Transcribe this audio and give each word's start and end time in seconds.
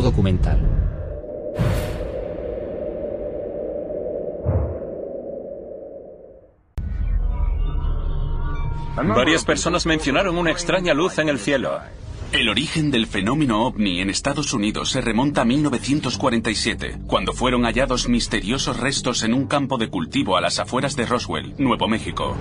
Documental. 0.00 0.58
Varias 8.96 9.44
personas 9.44 9.86
mencionaron 9.86 10.38
una 10.38 10.50
extraña 10.50 10.94
luz 10.94 11.18
en 11.18 11.28
el 11.28 11.38
cielo. 11.38 11.80
El 12.34 12.48
origen 12.48 12.90
del 12.90 13.06
fenómeno 13.06 13.64
ovni 13.64 14.00
en 14.00 14.10
Estados 14.10 14.52
Unidos 14.52 14.90
se 14.90 15.00
remonta 15.00 15.42
a 15.42 15.44
1947, 15.44 16.98
cuando 17.06 17.32
fueron 17.32 17.62
hallados 17.62 18.08
misteriosos 18.08 18.76
restos 18.80 19.22
en 19.22 19.34
un 19.34 19.46
campo 19.46 19.78
de 19.78 19.88
cultivo 19.88 20.36
a 20.36 20.40
las 20.40 20.58
afueras 20.58 20.96
de 20.96 21.06
Roswell, 21.06 21.54
Nuevo 21.58 21.86
México. 21.86 22.36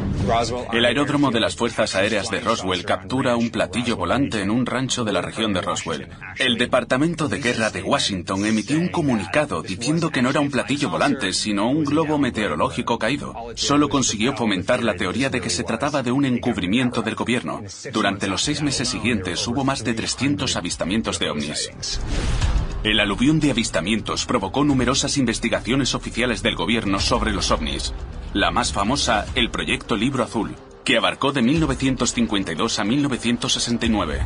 El 0.73 0.85
aeródromo 0.85 1.29
de 1.29 1.39
las 1.39 1.55
Fuerzas 1.55 1.93
Aéreas 1.93 2.31
de 2.31 2.39
Roswell 2.39 2.85
captura 2.85 3.35
un 3.35 3.52
platillo 3.52 3.95
volante 3.95 4.41
en 4.41 4.49
un 4.49 4.66
rancho 4.66 5.03
de 5.03 5.14
la 5.14 5.21
región 5.21 5.53
de 5.53 5.61
Roswell. 5.61 6.08
El 6.39 6.58
Departamento 6.58 7.27
de 7.27 7.38
Guerra 7.38 7.69
de 7.69 7.83
Washington 7.83 8.47
emitió 8.47 8.80
un 8.80 8.88
comunicado 8.88 9.61
diciendo 9.61 10.09
que 10.09 10.23
no 10.23 10.31
era 10.31 10.39
un 10.39 10.49
platillo 10.49 10.89
volante, 10.89 11.33
sino 11.33 11.69
un 11.69 11.83
globo 11.83 12.17
meteorológico 12.17 12.97
caído. 12.97 13.36
Solo 13.53 13.89
consiguió 13.89 14.36
fomentar 14.36 14.83
la 14.83 14.95
teoría 14.95 15.30
de 15.30 15.39
que 15.39 15.52
se 15.52 15.64
trataba 15.64 16.02
de 16.02 16.11
un 16.11 16.25
encubrimiento 16.25 17.03
del 17.03 17.14
gobierno. 17.14 17.61
Durante 17.94 18.27
los 18.27 18.41
seis 18.41 18.64
meses 18.64 18.89
siguientes 18.89 19.47
hubo 19.47 19.64
más 19.64 19.83
de 19.84 19.94
300 19.94 20.56
avistamientos 20.56 21.20
de 21.20 21.30
ovnis. 21.30 22.00
El 22.84 23.00
aluvión 23.00 23.39
de 23.39 23.52
avistamientos 23.52 24.26
provocó 24.26 24.64
numerosas 24.64 25.17
investigaciones 25.17 25.95
oficiales 25.95 26.44
del 26.44 26.56
gobierno 26.56 27.00
sobre 27.00 27.31
los 27.31 27.52
ovnis. 27.52 27.94
La 28.34 28.52
más 28.52 28.73
famosa, 28.73 29.26
el 29.36 29.50
Proyecto 29.52 29.95
Libro 29.95 30.23
Azul, 30.23 30.56
que 30.84 30.98
abarcó 30.98 31.31
de 31.31 31.42
1952 31.42 32.80
a 32.80 32.84
1969. 32.84 34.22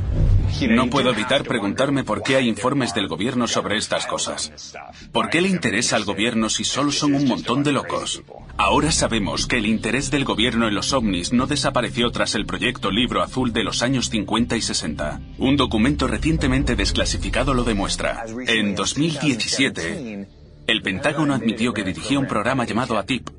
No 0.69 0.89
puedo 0.89 1.11
evitar 1.11 1.43
preguntarme 1.43 2.03
por 2.03 2.23
qué 2.23 2.35
hay 2.35 2.47
informes 2.47 2.93
del 2.93 3.07
gobierno 3.07 3.47
sobre 3.47 3.77
estas 3.77 4.05
cosas. 4.05 4.73
¿Por 5.11 5.29
qué 5.29 5.41
le 5.41 5.49
interesa 5.49 5.95
al 5.95 6.05
gobierno 6.05 6.49
si 6.49 6.63
solo 6.63 6.91
son 6.91 7.13
un 7.13 7.27
montón 7.27 7.63
de 7.63 7.71
locos? 7.71 8.21
Ahora 8.57 8.91
sabemos 8.91 9.45
que 9.45 9.57
el 9.57 9.65
interés 9.65 10.09
del 10.09 10.25
gobierno 10.25 10.67
en 10.67 10.75
los 10.75 10.93
ovnis 10.93 11.31
no 11.31 11.45
desapareció 11.45 12.09
tras 12.11 12.35
el 12.35 12.45
proyecto 12.45 12.91
Libro 12.91 13.21
Azul 13.21 13.53
de 13.53 13.63
los 13.63 13.83
años 13.83 14.09
50 14.09 14.57
y 14.57 14.61
60. 14.61 15.21
Un 15.37 15.57
documento 15.57 16.07
recientemente 16.07 16.75
desclasificado 16.75 17.53
lo 17.53 17.63
demuestra. 17.63 18.25
En 18.47 18.75
2017, 18.75 20.27
el 20.67 20.81
Pentágono 20.81 21.33
admitió 21.33 21.73
que 21.73 21.83
dirigía 21.83 22.19
un 22.19 22.27
programa 22.27 22.65
llamado 22.65 22.97
ATIP, 22.97 23.29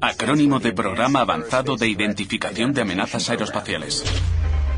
acrónimo 0.00 0.58
de 0.58 0.72
Programa 0.72 1.20
Avanzado 1.20 1.76
de 1.76 1.88
Identificación 1.88 2.72
de 2.72 2.80
Amenazas 2.82 3.28
Aeroespaciales. 3.30 4.04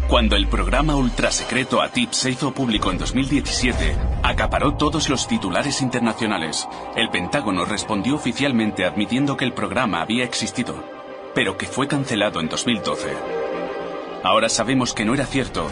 Cuando 0.09 0.37
el 0.37 0.47
programa 0.49 0.97
ultrasecreto 0.97 1.81
ATIP 1.81 2.13
se 2.13 2.31
hizo 2.31 2.53
público 2.53 2.91
en 2.91 2.99
2017, 2.99 3.97
acaparó 4.23 4.75
todos 4.75 5.09
los 5.09 5.27
titulares 5.27 5.81
internacionales. 5.81 6.69
El 6.95 7.09
Pentágono 7.09 7.65
respondió 7.65 8.15
oficialmente 8.15 8.85
admitiendo 8.85 9.37
que 9.37 9.47
el 9.47 9.55
programa 9.55 10.03
había 10.03 10.25
existido, 10.25 10.85
pero 11.35 11.57
que 11.57 11.67
fue 11.67 11.89
cancelado 11.89 12.41
en 12.41 12.49
2012. 12.49 13.09
Ahora 14.23 14.51
sabemos 14.51 14.93
que 14.93 15.07
no 15.07 15.15
era 15.15 15.25
cierto. 15.25 15.69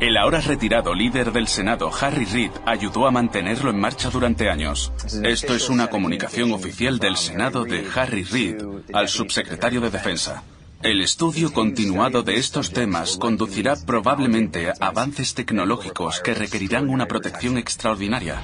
El 0.00 0.16
ahora 0.16 0.40
retirado 0.40 0.94
líder 0.94 1.30
del 1.30 1.46
Senado, 1.46 1.90
Harry 2.00 2.24
Reid, 2.24 2.50
ayudó 2.64 3.06
a 3.06 3.10
mantenerlo 3.10 3.70
en 3.70 3.78
marcha 3.78 4.08
durante 4.08 4.48
años. 4.48 4.92
Esto 5.22 5.54
es 5.54 5.68
una 5.68 5.88
comunicación 5.88 6.52
oficial 6.52 6.98
del 6.98 7.16
Senado 7.16 7.64
de 7.64 7.86
Harry 7.94 8.24
Reid 8.24 8.56
al 8.94 9.08
subsecretario 9.08 9.82
de 9.82 9.90
Defensa. 9.90 10.42
El 10.84 11.00
estudio 11.00 11.50
continuado 11.50 12.22
de 12.22 12.36
estos 12.36 12.70
temas 12.70 13.16
conducirá 13.16 13.74
probablemente 13.86 14.68
a 14.68 14.74
avances 14.88 15.32
tecnológicos 15.32 16.20
que 16.20 16.34
requerirán 16.34 16.90
una 16.90 17.06
protección 17.06 17.56
extraordinaria. 17.56 18.42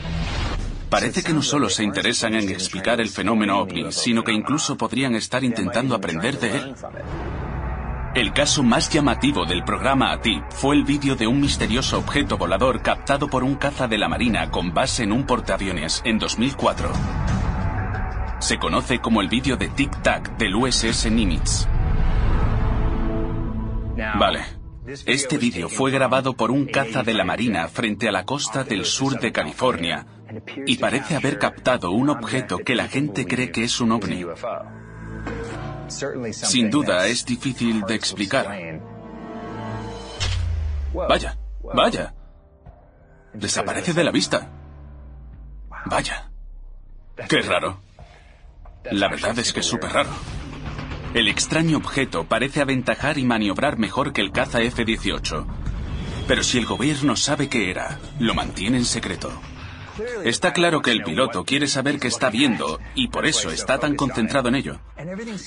Parece 0.89 1.23
que 1.23 1.35
no 1.35 1.43
solo 1.43 1.69
se 1.69 1.85
interesan 1.85 2.33
en 2.35 2.49
explicar 2.49 2.99
el 2.99 3.11
fenómeno 3.11 3.61
ovni, 3.61 3.93
sino 3.93 4.25
que 4.25 4.33
incluso 4.33 4.79
podrían 4.79 5.17
estar 5.17 5.45
intentando 5.45 5.95
aprender 5.95 6.41
de 6.41 6.57
él. 6.57 6.75
El 8.15 8.33
caso 8.33 8.63
más 8.63 8.89
llamativo 8.89 9.45
del 9.45 9.63
programa 9.63 10.11
ATIP 10.11 10.43
fue 10.49 10.77
el 10.77 10.85
vídeo 10.85 11.17
de 11.17 11.27
un 11.27 11.43
misterioso 11.43 11.99
objeto 11.99 12.39
volador 12.39 12.81
captado 12.81 13.29
por 13.29 13.45
un 13.45 13.57
caza 13.57 13.87
de 13.87 13.99
la 13.99 14.09
Marina 14.09 14.51
con 14.51 14.73
base 14.73 15.03
en 15.03 15.13
un 15.13 15.27
portaaviones 15.27 16.01
en 16.07 16.19
2004. 16.19 16.91
Se 18.39 18.57
conoce 18.57 18.99
como 18.99 19.21
el 19.21 19.29
vídeo 19.29 19.59
de 19.59 19.69
Tic 19.69 20.01
Tac 20.01 20.39
del 20.39 20.55
USS 20.55 21.11
Nimitz. 21.11 21.69
Vale. 24.19 24.61
Este 25.07 25.39
vídeo 25.39 25.69
fue 25.69 25.91
grabado 25.91 26.35
por 26.35 26.51
un 26.51 26.67
caza 26.67 27.03
de 27.03 27.15
la 27.15 27.25
Marina 27.25 27.69
frente 27.69 28.09
a 28.09 28.13
la 28.13 28.25
costa 28.25 28.65
del 28.65 28.85
sur 28.85 29.21
de 29.21 29.31
California 29.31 30.07
y 30.67 30.79
parece 30.79 31.17
haber 31.17 31.39
captado 31.39 31.91
un 31.91 32.09
objeto 32.09 32.59
que 32.59 32.75
la 32.75 32.89
gente 32.89 33.27
cree 33.27 33.53
que 33.53 33.65
es 33.65 33.81
un 33.81 33.93
ovni. 33.93 34.25
Sin 36.33 36.71
duda 36.71 37.07
es 37.07 37.27
difícil 37.27 37.83
de 37.83 37.95
explicar. 37.95 38.81
Vaya, 40.95 41.39
vaya. 41.63 42.15
Desaparece 43.35 43.93
de 43.93 44.05
la 44.05 44.11
vista. 44.11 44.51
Vaya. 45.87 46.31
Qué 47.29 47.43
raro. 47.43 47.81
La 48.91 49.09
verdad 49.09 49.39
es 49.39 49.53
que 49.53 49.61
es 49.61 49.67
súper 49.67 49.93
raro. 49.93 50.11
El 51.13 51.27
extraño 51.27 51.77
objeto 51.79 52.25
parece 52.25 52.61
aventajar 52.61 53.19
y 53.19 53.25
maniobrar 53.25 53.79
mejor 53.79 54.13
que 54.13 54.21
el 54.21 54.31
caza 54.31 54.61
F-18. 54.63 55.45
Pero 56.29 56.45
si 56.45 56.59
el 56.59 56.67
gobierno 56.67 57.17
sabe 57.17 57.49
qué 57.49 57.69
era, 57.69 57.99
lo 58.21 58.33
mantiene 58.35 58.79
en 58.79 58.85
secreto. 58.85 59.33
Está 60.25 60.53
claro 60.53 60.81
que 60.83 60.93
el 60.93 61.03
piloto 61.03 61.45
quiere 61.45 61.67
saber 61.67 61.99
qué 61.99 62.07
está 62.07 62.31
viendo 62.31 62.79
y 62.95 63.09
por 63.09 63.27
eso 63.27 63.51
está 63.51 63.79
tan 63.79 63.97
concentrado 63.97 64.49
en 64.49 64.55
ello. 64.55 64.81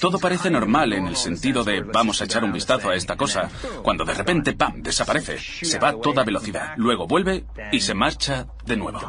Todo 0.01 0.19
parece 0.19 0.51
normal 0.51 0.91
en 0.91 1.07
el 1.07 1.15
sentido 1.15 1.63
de 1.63 1.81
vamos 1.81 2.21
a 2.21 2.25
echar 2.25 2.43
un 2.43 2.51
vistazo 2.51 2.89
a 2.89 2.95
esta 2.95 3.15
cosa, 3.15 3.49
cuando 3.83 4.03
de 4.03 4.13
repente, 4.13 4.53
¡pam!, 4.53 4.81
desaparece. 4.81 5.37
Se 5.39 5.79
va 5.79 5.89
a 5.89 5.99
toda 5.99 6.25
velocidad, 6.25 6.73
luego 6.75 7.07
vuelve 7.07 7.45
y 7.71 7.79
se 7.79 7.93
marcha 7.93 8.47
de 8.65 8.75
nuevo. 8.75 8.99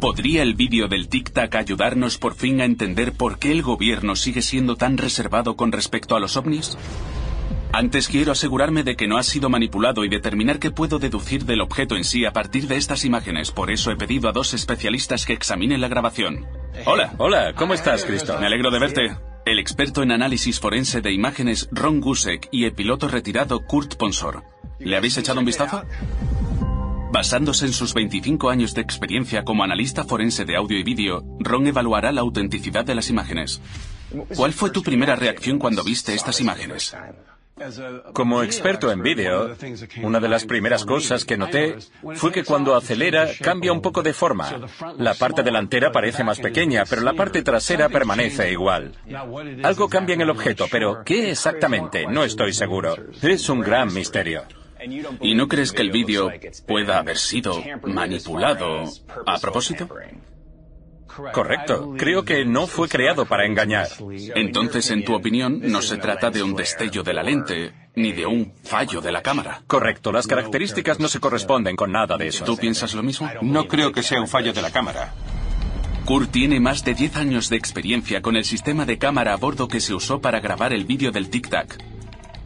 ¿Podría 0.00 0.42
el 0.42 0.54
vídeo 0.54 0.88
del 0.88 1.08
Tic 1.08 1.32
Tac 1.32 1.54
ayudarnos 1.54 2.18
por 2.18 2.34
fin 2.34 2.60
a 2.60 2.66
entender 2.66 3.12
por 3.12 3.38
qué 3.38 3.50
el 3.50 3.62
gobierno 3.62 4.14
sigue 4.14 4.42
siendo 4.42 4.76
tan 4.76 4.98
reservado 4.98 5.56
con 5.56 5.72
respecto 5.72 6.14
a 6.14 6.20
los 6.20 6.36
ovnis? 6.36 6.76
Antes 7.72 8.08
quiero 8.08 8.32
asegurarme 8.32 8.82
de 8.84 8.94
que 8.94 9.06
no 9.06 9.16
ha 9.16 9.22
sido 9.22 9.48
manipulado 9.48 10.04
y 10.04 10.10
determinar 10.10 10.58
qué 10.58 10.70
puedo 10.70 10.98
deducir 10.98 11.46
del 11.46 11.62
objeto 11.62 11.96
en 11.96 12.04
sí 12.04 12.26
a 12.26 12.32
partir 12.32 12.68
de 12.68 12.76
estas 12.76 13.06
imágenes. 13.06 13.50
Por 13.52 13.70
eso 13.70 13.90
he 13.90 13.96
pedido 13.96 14.28
a 14.28 14.32
dos 14.32 14.52
especialistas 14.52 15.24
que 15.24 15.32
examinen 15.32 15.80
la 15.80 15.88
grabación. 15.88 16.46
Hola. 16.84 17.14
Hola, 17.16 17.54
¿cómo 17.54 17.72
estás, 17.72 18.04
Cristo? 18.04 18.36
Me 18.38 18.46
alegro 18.46 18.70
de 18.70 18.78
verte. 18.78 19.16
El 19.46 19.58
experto 19.58 20.02
en 20.02 20.12
análisis 20.12 20.60
forense 20.60 21.00
de 21.00 21.12
imágenes 21.12 21.68
Ron 21.72 22.02
Gusek 22.02 22.48
y 22.52 22.64
el 22.64 22.72
piloto 22.72 23.08
retirado 23.08 23.64
Kurt 23.64 23.94
Ponsor. 23.94 24.44
¿Le 24.78 24.96
habéis 24.96 25.16
echado 25.16 25.40
un 25.40 25.46
vistazo? 25.46 25.84
Basándose 27.10 27.66
en 27.66 27.72
sus 27.72 27.94
25 27.94 28.50
años 28.50 28.74
de 28.74 28.82
experiencia 28.82 29.44
como 29.44 29.64
analista 29.64 30.04
forense 30.04 30.44
de 30.44 30.56
audio 30.56 30.78
y 30.78 30.82
vídeo, 30.82 31.24
Ron 31.38 31.66
evaluará 31.66 32.12
la 32.12 32.20
autenticidad 32.20 32.84
de 32.84 32.94
las 32.94 33.10
imágenes. 33.10 33.60
¿Cuál 34.36 34.52
fue 34.52 34.70
tu 34.70 34.82
primera 34.82 35.16
reacción 35.16 35.58
cuando 35.58 35.82
viste 35.84 36.14
estas 36.14 36.40
imágenes? 36.40 36.94
Como 38.12 38.42
experto 38.42 38.92
en 38.92 39.02
vídeo, 39.02 39.56
una 40.02 40.20
de 40.20 40.28
las 40.28 40.44
primeras 40.44 40.84
cosas 40.84 41.24
que 41.24 41.38
noté 41.38 41.76
fue 42.14 42.30
que 42.30 42.44
cuando 42.44 42.74
acelera 42.74 43.28
cambia 43.40 43.72
un 43.72 43.80
poco 43.80 44.02
de 44.02 44.12
forma. 44.12 44.68
La 44.98 45.14
parte 45.14 45.42
delantera 45.42 45.90
parece 45.90 46.22
más 46.22 46.38
pequeña, 46.38 46.84
pero 46.88 47.00
la 47.00 47.14
parte 47.14 47.42
trasera 47.42 47.88
permanece 47.88 48.52
igual. 48.52 48.92
Algo 49.62 49.88
cambia 49.88 50.14
en 50.14 50.20
el 50.20 50.30
objeto, 50.30 50.66
pero 50.70 51.02
¿qué 51.02 51.30
exactamente? 51.30 52.06
No 52.06 52.24
estoy 52.24 52.52
seguro. 52.52 52.94
Es 53.22 53.48
un 53.48 53.60
gran 53.60 53.92
misterio. 53.94 54.42
¿Y 55.20 55.34
no 55.34 55.48
crees 55.48 55.72
que 55.72 55.82
el 55.82 55.90
vídeo 55.90 56.30
pueda 56.66 56.98
haber 56.98 57.18
sido 57.18 57.62
manipulado 57.84 58.84
a 59.26 59.38
propósito? 59.38 59.88
Correcto. 61.32 61.94
Creo 61.96 62.24
que 62.24 62.44
no 62.44 62.66
fue 62.66 62.88
creado 62.88 63.24
para 63.24 63.46
engañar. 63.46 63.88
Entonces, 64.34 64.90
en 64.90 65.04
tu 65.04 65.14
opinión, 65.14 65.60
no 65.62 65.80
se 65.80 65.96
trata 65.96 66.30
de 66.30 66.42
un 66.42 66.54
destello 66.54 67.02
de 67.02 67.14
la 67.14 67.22
lente, 67.22 67.72
ni 67.94 68.12
de 68.12 68.26
un 68.26 68.52
fallo 68.62 69.00
de 69.00 69.12
la 69.12 69.22
cámara. 69.22 69.62
Correcto. 69.66 70.12
Las 70.12 70.26
características 70.26 71.00
no 71.00 71.08
se 71.08 71.20
corresponden 71.20 71.76
con 71.76 71.92
nada 71.92 72.18
de 72.18 72.28
eso. 72.28 72.44
¿Tú 72.44 72.56
piensas 72.56 72.94
lo 72.94 73.02
mismo? 73.02 73.30
No 73.40 73.66
creo 73.66 73.92
que 73.92 74.02
sea 74.02 74.20
un 74.20 74.28
fallo 74.28 74.52
de 74.52 74.62
la 74.62 74.70
cámara. 74.70 75.14
Kurt 76.04 76.30
tiene 76.30 76.60
más 76.60 76.84
de 76.84 76.94
10 76.94 77.16
años 77.16 77.48
de 77.48 77.56
experiencia 77.56 78.22
con 78.22 78.36
el 78.36 78.44
sistema 78.44 78.84
de 78.84 78.98
cámara 78.98 79.32
a 79.32 79.36
bordo 79.36 79.66
que 79.66 79.80
se 79.80 79.94
usó 79.94 80.20
para 80.20 80.38
grabar 80.40 80.72
el 80.72 80.84
vídeo 80.84 81.10
del 81.10 81.30
Tic 81.30 81.48
Tac. 81.48 81.95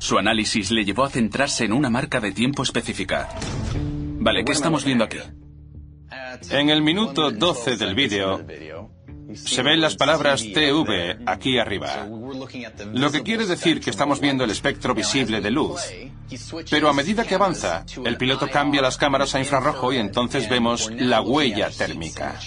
Su 0.00 0.18
análisis 0.18 0.70
le 0.70 0.84
llevó 0.86 1.04
a 1.04 1.10
centrarse 1.10 1.66
en 1.66 1.74
una 1.74 1.90
marca 1.90 2.20
de 2.20 2.32
tiempo 2.32 2.62
específica. 2.62 3.28
Vale, 4.18 4.44
¿qué 4.44 4.52
estamos 4.52 4.82
viendo 4.82 5.04
aquí? 5.04 5.18
En 6.48 6.70
el 6.70 6.80
minuto 6.80 7.30
12 7.30 7.76
del 7.76 7.94
vídeo 7.94 8.42
se 9.34 9.62
ven 9.62 9.82
las 9.82 9.96
palabras 9.96 10.42
TV 10.42 11.18
aquí 11.26 11.58
arriba. 11.58 12.08
Lo 12.94 13.12
que 13.12 13.22
quiere 13.22 13.46
decir 13.46 13.80
que 13.80 13.90
estamos 13.90 14.20
viendo 14.20 14.42
el 14.42 14.50
espectro 14.50 14.94
visible 14.94 15.42
de 15.42 15.50
luz. 15.50 15.82
Pero 16.70 16.88
a 16.88 16.94
medida 16.94 17.24
que 17.24 17.34
avanza, 17.34 17.84
el 18.02 18.16
piloto 18.16 18.48
cambia 18.48 18.80
las 18.80 18.96
cámaras 18.96 19.34
a 19.34 19.38
infrarrojo 19.38 19.92
y 19.92 19.98
entonces 19.98 20.48
vemos 20.48 20.90
la 20.90 21.20
huella 21.20 21.68
térmica. 21.70 22.40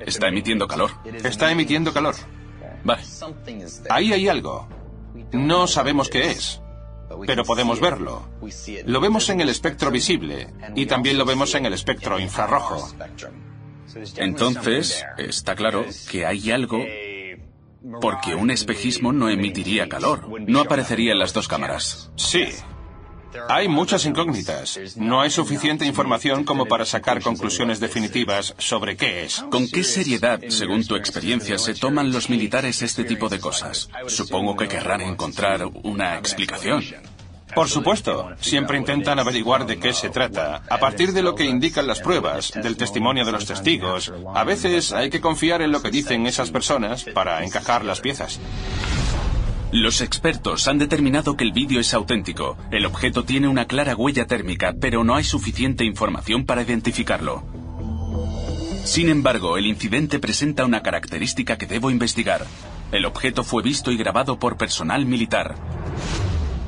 Está 0.00 0.28
emitiendo 0.28 0.66
calor. 0.66 0.92
Está 1.22 1.52
emitiendo 1.52 1.92
calor. 1.92 2.14
Vale. 2.84 3.02
Ahí 3.90 4.14
hay 4.14 4.28
algo. 4.28 4.66
No 5.32 5.66
sabemos 5.66 6.08
qué 6.08 6.30
es, 6.30 6.62
pero 7.26 7.44
podemos 7.44 7.80
verlo. 7.80 8.28
Lo 8.84 9.00
vemos 9.00 9.28
en 9.28 9.40
el 9.40 9.48
espectro 9.48 9.90
visible 9.90 10.48
y 10.74 10.86
también 10.86 11.18
lo 11.18 11.24
vemos 11.24 11.54
en 11.54 11.66
el 11.66 11.72
espectro 11.72 12.18
infrarrojo. 12.18 12.88
Entonces, 14.16 15.04
está 15.18 15.54
claro 15.54 15.84
que 16.10 16.26
hay 16.26 16.50
algo 16.50 16.84
porque 18.00 18.34
un 18.34 18.50
espejismo 18.50 19.12
no 19.12 19.28
emitiría 19.28 19.88
calor. 19.88 20.28
No 20.48 20.60
aparecería 20.60 21.12
en 21.12 21.18
las 21.18 21.32
dos 21.32 21.48
cámaras. 21.48 22.10
Sí. 22.16 22.48
Hay 23.48 23.68
muchas 23.68 24.04
incógnitas. 24.06 24.78
No 24.96 25.20
hay 25.20 25.30
suficiente 25.30 25.84
información 25.84 26.44
como 26.44 26.66
para 26.66 26.84
sacar 26.84 27.22
conclusiones 27.22 27.80
definitivas 27.80 28.54
sobre 28.58 28.96
qué 28.96 29.24
es. 29.24 29.44
¿Con 29.50 29.68
qué 29.68 29.84
seriedad, 29.84 30.40
según 30.48 30.86
tu 30.86 30.96
experiencia, 30.96 31.58
se 31.58 31.74
toman 31.74 32.12
los 32.12 32.30
militares 32.30 32.82
este 32.82 33.04
tipo 33.04 33.28
de 33.28 33.40
cosas? 33.40 33.88
Supongo 34.06 34.56
que 34.56 34.68
querrán 34.68 35.00
encontrar 35.00 35.66
una 35.82 36.16
explicación. 36.18 36.84
Por 37.54 37.68
supuesto, 37.68 38.34
siempre 38.40 38.76
intentan 38.76 39.18
averiguar 39.18 39.66
de 39.66 39.78
qué 39.78 39.92
se 39.92 40.10
trata, 40.10 40.62
a 40.68 40.78
partir 40.78 41.12
de 41.12 41.22
lo 41.22 41.34
que 41.34 41.44
indican 41.44 41.86
las 41.86 42.00
pruebas, 42.00 42.52
del 42.52 42.76
testimonio 42.76 43.24
de 43.24 43.32
los 43.32 43.46
testigos. 43.46 44.12
A 44.34 44.44
veces 44.44 44.92
hay 44.92 45.10
que 45.10 45.20
confiar 45.20 45.62
en 45.62 45.72
lo 45.72 45.80
que 45.80 45.90
dicen 45.90 46.26
esas 46.26 46.50
personas 46.50 47.04
para 47.14 47.42
encajar 47.44 47.84
las 47.84 48.00
piezas. 48.00 48.40
Los 49.72 50.00
expertos 50.00 50.68
han 50.68 50.78
determinado 50.78 51.36
que 51.36 51.42
el 51.42 51.52
vídeo 51.52 51.80
es 51.80 51.92
auténtico. 51.92 52.56
El 52.70 52.86
objeto 52.86 53.24
tiene 53.24 53.48
una 53.48 53.66
clara 53.66 53.96
huella 53.96 54.26
térmica, 54.26 54.74
pero 54.80 55.02
no 55.02 55.16
hay 55.16 55.24
suficiente 55.24 55.84
información 55.84 56.46
para 56.46 56.62
identificarlo. 56.62 57.42
Sin 58.84 59.08
embargo, 59.08 59.58
el 59.58 59.66
incidente 59.66 60.20
presenta 60.20 60.64
una 60.64 60.82
característica 60.82 61.58
que 61.58 61.66
debo 61.66 61.90
investigar. 61.90 62.46
El 62.92 63.04
objeto 63.04 63.42
fue 63.42 63.64
visto 63.64 63.90
y 63.90 63.96
grabado 63.96 64.38
por 64.38 64.56
personal 64.56 65.04
militar. 65.04 65.56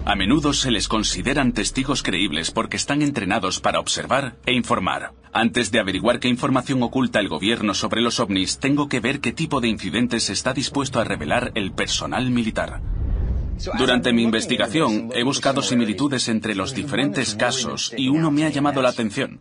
A 0.05 0.17
menudo 0.17 0.53
se 0.53 0.73
les 0.73 0.89
consideran 0.89 1.53
testigos 1.53 2.03
creíbles 2.03 2.51
porque 2.51 2.77
están 2.77 3.03
entrenados 3.03 3.61
para 3.61 3.79
observar 3.79 4.37
e 4.47 4.55
informar. 4.55 5.13
Antes 5.33 5.71
de 5.71 5.79
averiguar 5.79 6.21
qué 6.21 6.29
información 6.29 6.83
oculta 6.83 7.21
el 7.21 7.29
gobierno 7.29 7.75
sobre 7.75 8.01
los 8.01 8.21
ovnis, 8.21 8.59
tengo 8.59 8.89
que 8.89 9.01
ver 9.01 9.21
qué 9.21 9.33
tipo 9.33 9.61
de 9.61 9.69
incidentes 9.69 10.31
está 10.31 10.53
dispuesto 10.53 11.01
a 11.01 11.05
revelar 11.05 11.53
el 11.55 11.73
personal 11.73 12.31
militar. 12.31 12.81
Durante 13.77 14.13
mi 14.13 14.23
investigación 14.23 15.11
he 15.15 15.25
buscado 15.25 15.63
similitudes 15.63 16.29
entre 16.29 16.55
los 16.55 16.75
diferentes 16.75 17.35
casos 17.35 17.93
y 17.97 18.09
uno 18.09 18.31
me 18.31 18.45
ha 18.45 18.51
llamado 18.51 18.81
la 18.83 18.91
atención. 18.91 19.41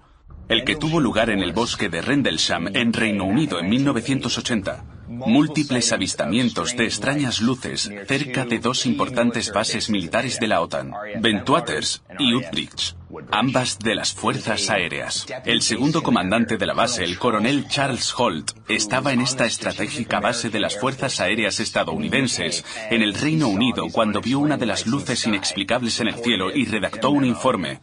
El 0.49 0.63
que 0.63 0.75
tuvo 0.75 0.99
lugar 0.99 1.29
en 1.29 1.39
el 1.39 1.53
bosque 1.53 1.89
de 1.89 2.01
Rendlesham, 2.01 2.67
en 2.73 2.93
Reino 2.93 3.25
Unido, 3.25 3.59
en 3.59 3.69
1980 3.69 4.96
múltiples 5.07 5.91
avistamientos 5.91 6.75
de 6.75 6.85
extrañas 6.85 7.41
luces 7.41 7.89
cerca 8.07 8.45
de 8.45 8.59
dos 8.59 8.85
importantes 8.85 9.51
bases 9.51 9.89
militares 9.89 10.39
de 10.39 10.47
la 10.47 10.61
OTAN, 10.61 10.93
Bentwaters 11.19 12.03
y 12.19 12.33
Utrecht, 12.33 12.95
ambas 13.31 13.79
de 13.79 13.95
las 13.95 14.13
fuerzas 14.13 14.69
aéreas. 14.69 15.25
El 15.45 15.61
segundo 15.61 16.03
comandante 16.03 16.57
de 16.57 16.65
la 16.65 16.73
base, 16.73 17.03
el 17.03 17.17
coronel 17.17 17.67
Charles 17.67 18.13
Holt, 18.17 18.51
estaba 18.67 19.13
en 19.13 19.21
esta 19.21 19.45
estratégica 19.45 20.19
base 20.19 20.49
de 20.49 20.59
las 20.59 20.77
fuerzas 20.77 21.19
aéreas 21.19 21.59
estadounidenses 21.59 22.65
en 22.89 23.01
el 23.01 23.13
Reino 23.13 23.47
Unido 23.47 23.87
cuando 23.91 24.21
vio 24.21 24.39
una 24.39 24.57
de 24.57 24.65
las 24.65 24.87
luces 24.87 25.25
inexplicables 25.25 25.99
en 25.99 26.09
el 26.09 26.15
cielo 26.15 26.53
y 26.53 26.65
redactó 26.65 27.09
un 27.11 27.25
informe. 27.25 27.79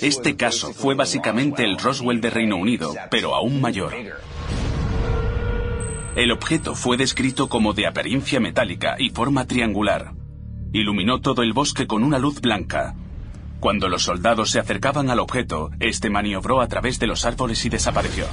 Este 0.00 0.36
caso 0.36 0.72
fue 0.72 0.94
básicamente 0.94 1.64
el 1.64 1.78
Roswell 1.78 2.20
de 2.20 2.30
Reino 2.30 2.56
Unido, 2.56 2.94
pero 3.10 3.34
aún 3.34 3.60
mayor. 3.60 3.94
El 6.20 6.32
objeto 6.32 6.74
fue 6.74 6.98
descrito 6.98 7.48
como 7.48 7.72
de 7.72 7.86
apariencia 7.86 8.40
metálica 8.40 8.96
y 8.98 9.08
forma 9.08 9.46
triangular. 9.46 10.12
Iluminó 10.70 11.22
todo 11.22 11.42
el 11.42 11.54
bosque 11.54 11.86
con 11.86 12.04
una 12.04 12.18
luz 12.18 12.42
blanca. 12.42 12.94
Cuando 13.58 13.88
los 13.88 14.02
soldados 14.02 14.50
se 14.50 14.58
acercaban 14.58 15.08
al 15.08 15.18
objeto, 15.18 15.70
este 15.80 16.10
maniobró 16.10 16.60
a 16.60 16.68
través 16.68 16.98
de 16.98 17.06
los 17.06 17.24
árboles 17.24 17.64
y 17.64 17.70
desapareció. 17.70 18.26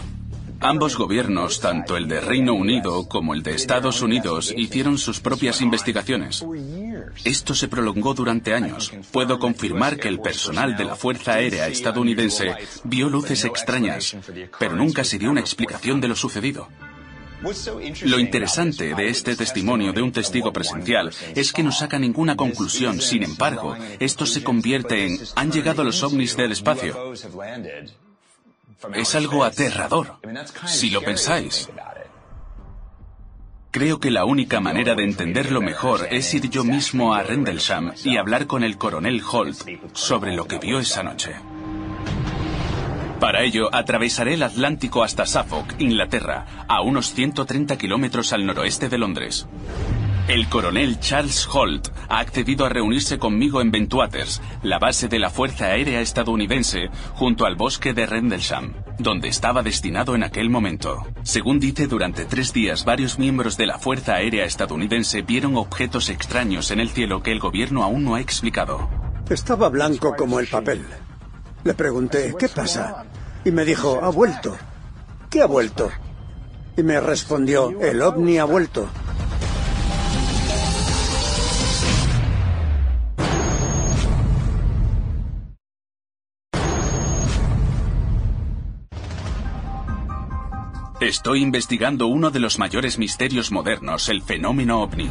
Ambos 0.59 0.97
gobiernos, 0.97 1.61
tanto 1.61 1.95
el 1.95 2.09
de 2.09 2.19
Reino 2.19 2.55
Unido 2.55 3.07
como 3.07 3.33
el 3.33 3.41
de 3.41 3.51
Estados 3.51 4.01
Unidos, 4.01 4.53
hicieron 4.57 4.97
sus 4.97 5.21
propias 5.21 5.61
investigaciones. 5.61 6.45
Esto 7.23 7.55
se 7.55 7.69
prolongó 7.69 8.13
durante 8.13 8.53
años. 8.53 8.91
Puedo 9.13 9.39
confirmar 9.39 9.95
que 9.95 10.09
el 10.09 10.19
personal 10.19 10.75
de 10.75 10.83
la 10.83 10.97
Fuerza 10.97 11.35
Aérea 11.35 11.69
estadounidense 11.69 12.53
vio 12.83 13.07
luces 13.07 13.45
extrañas, 13.45 14.17
pero 14.59 14.75
nunca 14.75 15.05
se 15.05 15.17
dio 15.17 15.31
una 15.31 15.39
explicación 15.39 16.01
de 16.01 16.09
lo 16.09 16.17
sucedido. 16.17 16.67
Lo 18.03 18.19
interesante 18.19 18.95
de 18.95 19.09
este 19.09 19.35
testimonio 19.35 19.93
de 19.93 20.01
un 20.01 20.11
testigo 20.11 20.51
presencial 20.51 21.13
es 21.35 21.53
que 21.53 21.63
no 21.63 21.71
saca 21.71 21.99
ninguna 21.99 22.35
conclusión. 22.35 22.99
Sin 22.99 23.23
embargo, 23.23 23.75
esto 23.99 24.25
se 24.25 24.43
convierte 24.43 25.05
en 25.05 25.19
han 25.35 25.51
llegado 25.51 25.83
los 25.83 26.01
ovnis 26.03 26.35
del 26.35 26.51
espacio. 26.51 27.13
Es 28.93 29.15
algo 29.15 29.43
aterrador, 29.43 30.17
si 30.65 30.89
lo 30.89 31.01
pensáis. 31.01 31.69
Creo 33.71 33.99
que 33.99 34.09
la 34.09 34.25
única 34.25 34.59
manera 34.59 34.95
de 34.95 35.03
entenderlo 35.03 35.61
mejor 35.61 36.07
es 36.09 36.33
ir 36.33 36.49
yo 36.49 36.63
mismo 36.63 37.13
a 37.13 37.21
Rendlesham 37.21 37.93
y 38.03 38.17
hablar 38.17 38.47
con 38.47 38.63
el 38.63 38.77
coronel 38.77 39.21
Holt 39.29 39.57
sobre 39.93 40.35
lo 40.35 40.47
que 40.47 40.57
vio 40.57 40.79
esa 40.79 41.03
noche. 41.03 41.35
Para 43.19 43.43
ello, 43.43 43.73
atravesaré 43.73 44.35
el 44.35 44.43
Atlántico 44.43 45.03
hasta 45.03 45.25
Suffolk, 45.25 45.75
Inglaterra, 45.79 46.65
a 46.67 46.81
unos 46.81 47.13
130 47.13 47.75
kilómetros 47.77 48.31
al 48.31 48.45
noroeste 48.45 48.89
de 48.89 48.97
Londres. 48.99 49.47
El 50.27 50.49
coronel 50.49 50.99
Charles 50.99 51.47
Holt 51.51 51.87
ha 52.09 52.19
accedido 52.19 52.65
a 52.65 52.69
reunirse 52.69 53.17
conmigo 53.17 53.61
en 53.61 53.71
Bentwaters, 53.71 54.41
la 54.61 54.77
base 54.77 55.07
de 55.07 55.19
la 55.19 55.29
Fuerza 55.29 55.67
Aérea 55.67 56.01
estadounidense, 56.01 56.89
junto 57.13 57.45
al 57.45 57.55
bosque 57.55 57.93
de 57.93 58.05
Rendlesham, 58.05 58.73
donde 58.99 59.29
estaba 59.29 59.63
destinado 59.63 60.15
en 60.15 60.23
aquel 60.23 60.49
momento. 60.49 61.07
Según 61.23 61.59
dice, 61.59 61.87
durante 61.87 62.25
tres 62.25 62.51
días 62.51 62.83
varios 62.83 63.17
miembros 63.17 63.55
de 63.57 63.67
la 63.67 63.79
Fuerza 63.79 64.15
Aérea 64.15 64.43
estadounidense 64.43 65.21
vieron 65.21 65.55
objetos 65.55 66.09
extraños 66.09 66.71
en 66.71 66.81
el 66.81 66.89
cielo 66.89 67.23
que 67.23 67.31
el 67.31 67.39
gobierno 67.39 67.83
aún 67.83 68.03
no 68.03 68.15
ha 68.15 68.21
explicado. 68.21 68.89
Estaba 69.29 69.69
blanco 69.69 70.13
como 70.17 70.41
el 70.41 70.47
papel. 70.47 70.85
Le 71.67 71.73
pregunté, 71.73 72.33
¿qué 72.39 72.47
pasa? 72.47 73.03
Y 73.43 73.51
me 73.51 73.65
dijo, 73.65 73.99
ha 74.01 74.07
vuelto. 74.07 74.55
¿Qué 75.29 75.41
ha 75.41 75.47
vuelto? 75.47 75.91
Y 76.77 76.81
me 76.81 77.01
respondió, 77.01 77.77
el 77.81 78.01
ovni 78.01 78.37
ha 78.37 78.45
vuelto. 78.45 78.87
Estoy 91.01 91.41
investigando 91.41 92.07
uno 92.07 92.31
de 92.31 92.39
los 92.39 92.59
mayores 92.59 92.97
misterios 92.97 93.51
modernos, 93.51 94.07
el 94.07 94.21
fenómeno 94.21 94.83
ovni. 94.83 95.09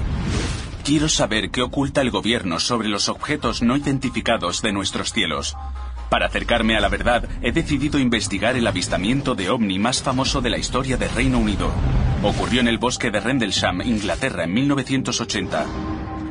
Quiero 0.86 1.10
saber 1.10 1.50
qué 1.50 1.60
oculta 1.60 2.00
el 2.00 2.10
gobierno 2.10 2.60
sobre 2.60 2.88
los 2.88 3.10
objetos 3.10 3.60
no 3.60 3.76
identificados 3.76 4.62
de 4.62 4.72
nuestros 4.72 5.12
cielos. 5.12 5.54
Para 6.08 6.26
acercarme 6.26 6.76
a 6.76 6.80
la 6.80 6.88
verdad, 6.88 7.28
he 7.42 7.50
decidido 7.50 7.98
investigar 7.98 8.56
el 8.56 8.66
avistamiento 8.66 9.34
de 9.34 9.50
ovni 9.50 9.78
más 9.78 10.02
famoso 10.02 10.40
de 10.40 10.50
la 10.50 10.58
historia 10.58 10.96
del 10.96 11.10
Reino 11.10 11.38
Unido. 11.38 11.70
Ocurrió 12.22 12.60
en 12.60 12.68
el 12.68 12.78
bosque 12.78 13.10
de 13.10 13.20
Rendlesham, 13.20 13.80
Inglaterra, 13.82 14.44
en 14.44 14.54
1980. 14.54 15.66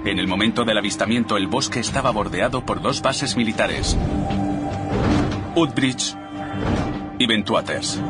En 0.05 0.19
el 0.19 0.27
momento 0.27 0.63
del 0.63 0.77
avistamiento, 0.77 1.35
el 1.35 1.47
bosque 1.47 1.79
estaba 1.81 2.11
bordeado 2.11 2.65
por 2.65 2.81
dos 2.81 3.01
bases 3.01 3.35
militares. 3.35 3.97
Woodbridge 5.55 6.15
y 7.19 7.27
Bentwaters. 7.27 8.01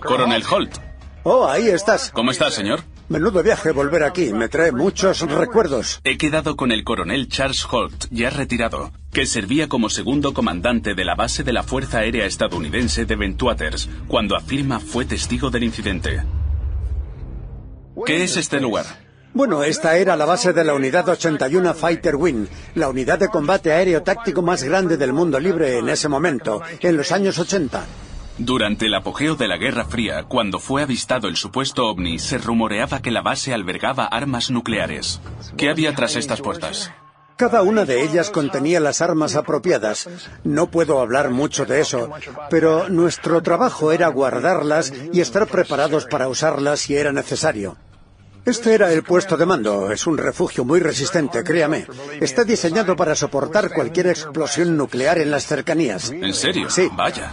Coronel 0.00 0.42
Holt. 0.50 0.78
Oh, 1.22 1.46
ahí 1.46 1.68
estás. 1.68 2.10
¿Cómo 2.12 2.30
estás, 2.30 2.54
señor? 2.54 2.80
Menudo 3.08 3.40
viaje 3.40 3.70
volver 3.70 4.02
aquí. 4.02 4.32
Me 4.32 4.48
trae 4.48 4.72
muchos 4.72 5.20
recuerdos. 5.20 6.00
He 6.02 6.18
quedado 6.18 6.56
con 6.56 6.72
el 6.72 6.82
coronel 6.82 7.28
Charles 7.28 7.64
Holt, 7.70 8.06
ya 8.10 8.30
retirado, 8.30 8.90
que 9.12 9.26
servía 9.26 9.68
como 9.68 9.90
segundo 9.90 10.34
comandante 10.34 10.94
de 10.94 11.04
la 11.04 11.14
base 11.14 11.44
de 11.44 11.52
la 11.52 11.62
Fuerza 11.62 11.98
Aérea 11.98 12.26
Estadounidense 12.26 13.04
de 13.04 13.14
Bentwaters, 13.14 13.88
cuando 14.08 14.34
afirma 14.34 14.80
fue 14.80 15.04
testigo 15.04 15.50
del 15.50 15.62
incidente. 15.62 16.24
¿Qué 18.04 18.24
es 18.24 18.36
este 18.36 18.60
lugar? 18.60 18.86
Bueno, 19.32 19.62
esta 19.62 19.96
era 19.98 20.16
la 20.16 20.24
base 20.24 20.52
de 20.52 20.64
la 20.64 20.74
Unidad 20.74 21.08
81 21.08 21.74
Fighter 21.74 22.16
Wing, 22.16 22.46
la 22.74 22.88
unidad 22.88 23.20
de 23.20 23.28
combate 23.28 23.70
aéreo 23.70 24.02
táctico 24.02 24.42
más 24.42 24.64
grande 24.64 24.96
del 24.96 25.12
mundo 25.12 25.38
libre 25.38 25.78
en 25.78 25.88
ese 25.90 26.08
momento, 26.08 26.60
en 26.80 26.96
los 26.96 27.12
años 27.12 27.38
80. 27.38 27.84
Durante 28.38 28.86
el 28.86 28.94
apogeo 28.94 29.34
de 29.34 29.48
la 29.48 29.56
Guerra 29.56 29.86
Fría, 29.86 30.24
cuando 30.24 30.58
fue 30.58 30.82
avistado 30.82 31.26
el 31.26 31.36
supuesto 31.36 31.86
ovni, 31.86 32.18
se 32.18 32.36
rumoreaba 32.36 33.00
que 33.00 33.10
la 33.10 33.22
base 33.22 33.54
albergaba 33.54 34.04
armas 34.04 34.50
nucleares. 34.50 35.20
¿Qué 35.56 35.70
había 35.70 35.94
tras 35.94 36.16
estas 36.16 36.42
puertas? 36.42 36.92
Cada 37.36 37.62
una 37.62 37.84
de 37.84 38.02
ellas 38.02 38.30
contenía 38.30 38.80
las 38.80 39.00
armas 39.00 39.36
apropiadas. 39.36 40.08
No 40.44 40.70
puedo 40.70 41.00
hablar 41.00 41.30
mucho 41.30 41.64
de 41.64 41.80
eso, 41.80 42.10
pero 42.50 42.88
nuestro 42.90 43.42
trabajo 43.42 43.92
era 43.92 44.08
guardarlas 44.08 44.92
y 45.12 45.20
estar 45.20 45.46
preparados 45.46 46.04
para 46.06 46.28
usarlas 46.28 46.80
si 46.80 46.96
era 46.96 47.12
necesario. 47.12 47.76
Este 48.44 48.74
era 48.74 48.92
el 48.92 49.02
puesto 49.02 49.36
de 49.36 49.44
mando. 49.44 49.90
Es 49.90 50.06
un 50.06 50.18
refugio 50.18 50.64
muy 50.64 50.80
resistente, 50.80 51.42
créame. 51.42 51.86
Está 52.20 52.44
diseñado 52.44 52.96
para 52.96 53.14
soportar 53.14 53.72
cualquier 53.72 54.08
explosión 54.08 54.76
nuclear 54.76 55.18
en 55.18 55.30
las 55.30 55.46
cercanías. 55.46 56.10
¿En 56.10 56.32
serio? 56.32 56.70
Sí. 56.70 56.88
Vaya. 56.94 57.32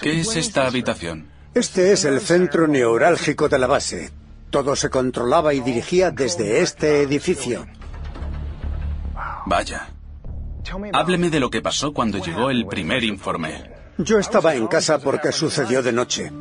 ¿Qué 0.00 0.20
es 0.20 0.36
esta 0.36 0.66
habitación? 0.66 1.28
Este 1.54 1.92
es 1.92 2.04
el 2.04 2.20
centro 2.20 2.66
neurálgico 2.66 3.48
de 3.48 3.58
la 3.58 3.66
base. 3.66 4.10
Todo 4.50 4.76
se 4.76 4.90
controlaba 4.90 5.54
y 5.54 5.60
dirigía 5.60 6.10
desde 6.10 6.60
este 6.60 7.02
edificio. 7.02 7.66
Vaya. 9.46 9.88
Hábleme 10.92 11.30
de 11.30 11.40
lo 11.40 11.50
que 11.50 11.62
pasó 11.62 11.92
cuando 11.92 12.18
llegó 12.18 12.50
el 12.50 12.66
primer 12.66 13.04
informe. 13.04 13.70
Yo 13.98 14.18
estaba 14.18 14.54
en 14.54 14.66
casa 14.66 14.98
porque 14.98 15.32
sucedió 15.32 15.82
de 15.82 15.92
noche. 15.92 16.32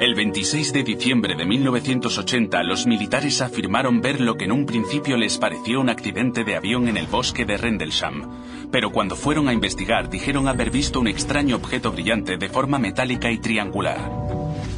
El 0.00 0.14
26 0.14 0.72
de 0.72 0.82
diciembre 0.82 1.36
de 1.36 1.44
1980, 1.44 2.62
los 2.64 2.86
militares 2.86 3.40
afirmaron 3.40 4.00
ver 4.00 4.20
lo 4.20 4.36
que 4.36 4.46
en 4.46 4.52
un 4.52 4.66
principio 4.66 5.16
les 5.16 5.38
pareció 5.38 5.80
un 5.80 5.88
accidente 5.88 6.44
de 6.44 6.56
avión 6.56 6.88
en 6.88 6.96
el 6.96 7.06
bosque 7.06 7.44
de 7.44 7.56
Rendlesham. 7.56 8.61
Pero 8.72 8.90
cuando 8.90 9.14
fueron 9.14 9.48
a 9.48 9.52
investigar, 9.52 10.08
dijeron 10.08 10.48
haber 10.48 10.70
visto 10.70 10.98
un 10.98 11.06
extraño 11.06 11.56
objeto 11.56 11.92
brillante 11.92 12.38
de 12.38 12.48
forma 12.48 12.78
metálica 12.78 13.30
y 13.30 13.38
triangular. 13.38 14.10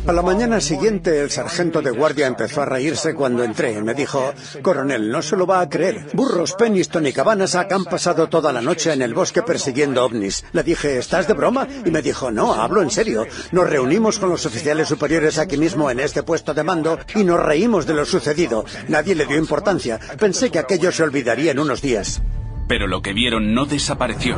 A 0.07 0.13
la 0.13 0.21
mañana 0.21 0.61
siguiente, 0.61 1.21
el 1.21 1.31
sargento 1.31 1.81
de 1.81 1.91
guardia 1.91 2.27
empezó 2.27 2.61
a 2.61 2.67
reírse 2.67 3.15
cuando 3.15 3.43
entré. 3.43 3.81
Me 3.81 3.95
dijo, 3.95 4.35
coronel, 4.61 5.11
no 5.11 5.23
se 5.23 5.37
lo 5.37 5.47
va 5.47 5.61
a 5.61 5.69
creer. 5.69 6.09
Burros, 6.13 6.53
Peniston 6.53 7.07
y 7.07 7.13
Cabanassac 7.13 7.73
han 7.73 7.85
pasado 7.85 8.29
toda 8.29 8.53
la 8.53 8.61
noche 8.61 8.93
en 8.93 9.01
el 9.01 9.15
bosque 9.15 9.43
persiguiendo 9.43 10.05
ovnis. 10.05 10.45
Le 10.53 10.63
dije, 10.63 10.99
¿estás 10.99 11.27
de 11.27 11.33
broma? 11.33 11.67
Y 11.87 11.91
me 11.91 12.03
dijo, 12.03 12.31
no, 12.31 12.53
hablo 12.53 12.83
en 12.83 12.91
serio. 12.91 13.27
Nos 13.53 13.71
reunimos 13.71 14.19
con 14.19 14.29
los 14.29 14.45
oficiales 14.45 14.89
superiores 14.89 15.39
aquí 15.39 15.57
mismo 15.57 15.91
en 15.91 16.01
este 16.01 16.23
puesto 16.23 16.53
de 16.53 16.65
mando 16.65 16.99
y 17.15 17.25
nos 17.25 17.41
reímos 17.41 17.87
de 17.87 17.95
lo 17.95 18.05
sucedido. 18.05 18.67
Nadie 18.89 19.15
le 19.15 19.25
dio 19.25 19.39
importancia. 19.39 19.99
Pensé 20.19 20.51
que 20.51 20.59
aquello 20.59 20.93
se 20.93 21.03
olvidaría 21.03 21.53
en 21.53 21.61
unos 21.61 21.81
días. 21.81 22.21
Pero 22.67 22.87
lo 22.87 23.03
que 23.03 23.13
vieron 23.13 23.55
no 23.55 23.67
desapareció. 23.67 24.37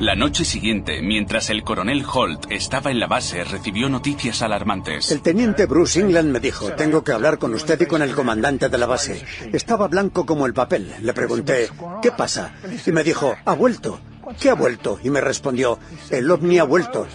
La 0.00 0.14
noche 0.14 0.44
siguiente, 0.44 1.02
mientras 1.02 1.50
el 1.50 1.64
coronel 1.64 2.04
Holt 2.06 2.46
estaba 2.50 2.92
en 2.92 3.00
la 3.00 3.08
base, 3.08 3.42
recibió 3.42 3.88
noticias 3.88 4.42
alarmantes. 4.42 5.10
El 5.10 5.22
teniente 5.22 5.66
Bruce 5.66 5.98
England 5.98 6.30
me 6.30 6.38
dijo, 6.38 6.70
tengo 6.74 7.02
que 7.02 7.10
hablar 7.10 7.38
con 7.38 7.52
usted 7.52 7.80
y 7.80 7.86
con 7.86 8.02
el 8.02 8.14
comandante 8.14 8.68
de 8.68 8.78
la 8.78 8.86
base. 8.86 9.24
Estaba 9.52 9.88
blanco 9.88 10.24
como 10.24 10.46
el 10.46 10.54
papel. 10.54 10.94
Le 11.02 11.12
pregunté, 11.12 11.68
¿qué 12.00 12.12
pasa? 12.12 12.54
Y 12.86 12.92
me 12.92 13.02
dijo, 13.02 13.34
ha 13.44 13.54
vuelto. 13.54 13.98
¿Qué 14.40 14.50
ha 14.50 14.54
vuelto? 14.54 15.00
Y 15.02 15.10
me 15.10 15.20
respondió, 15.20 15.80
el 16.10 16.30
ovni 16.30 16.58
ha 16.58 16.64
vuelto. 16.64 17.08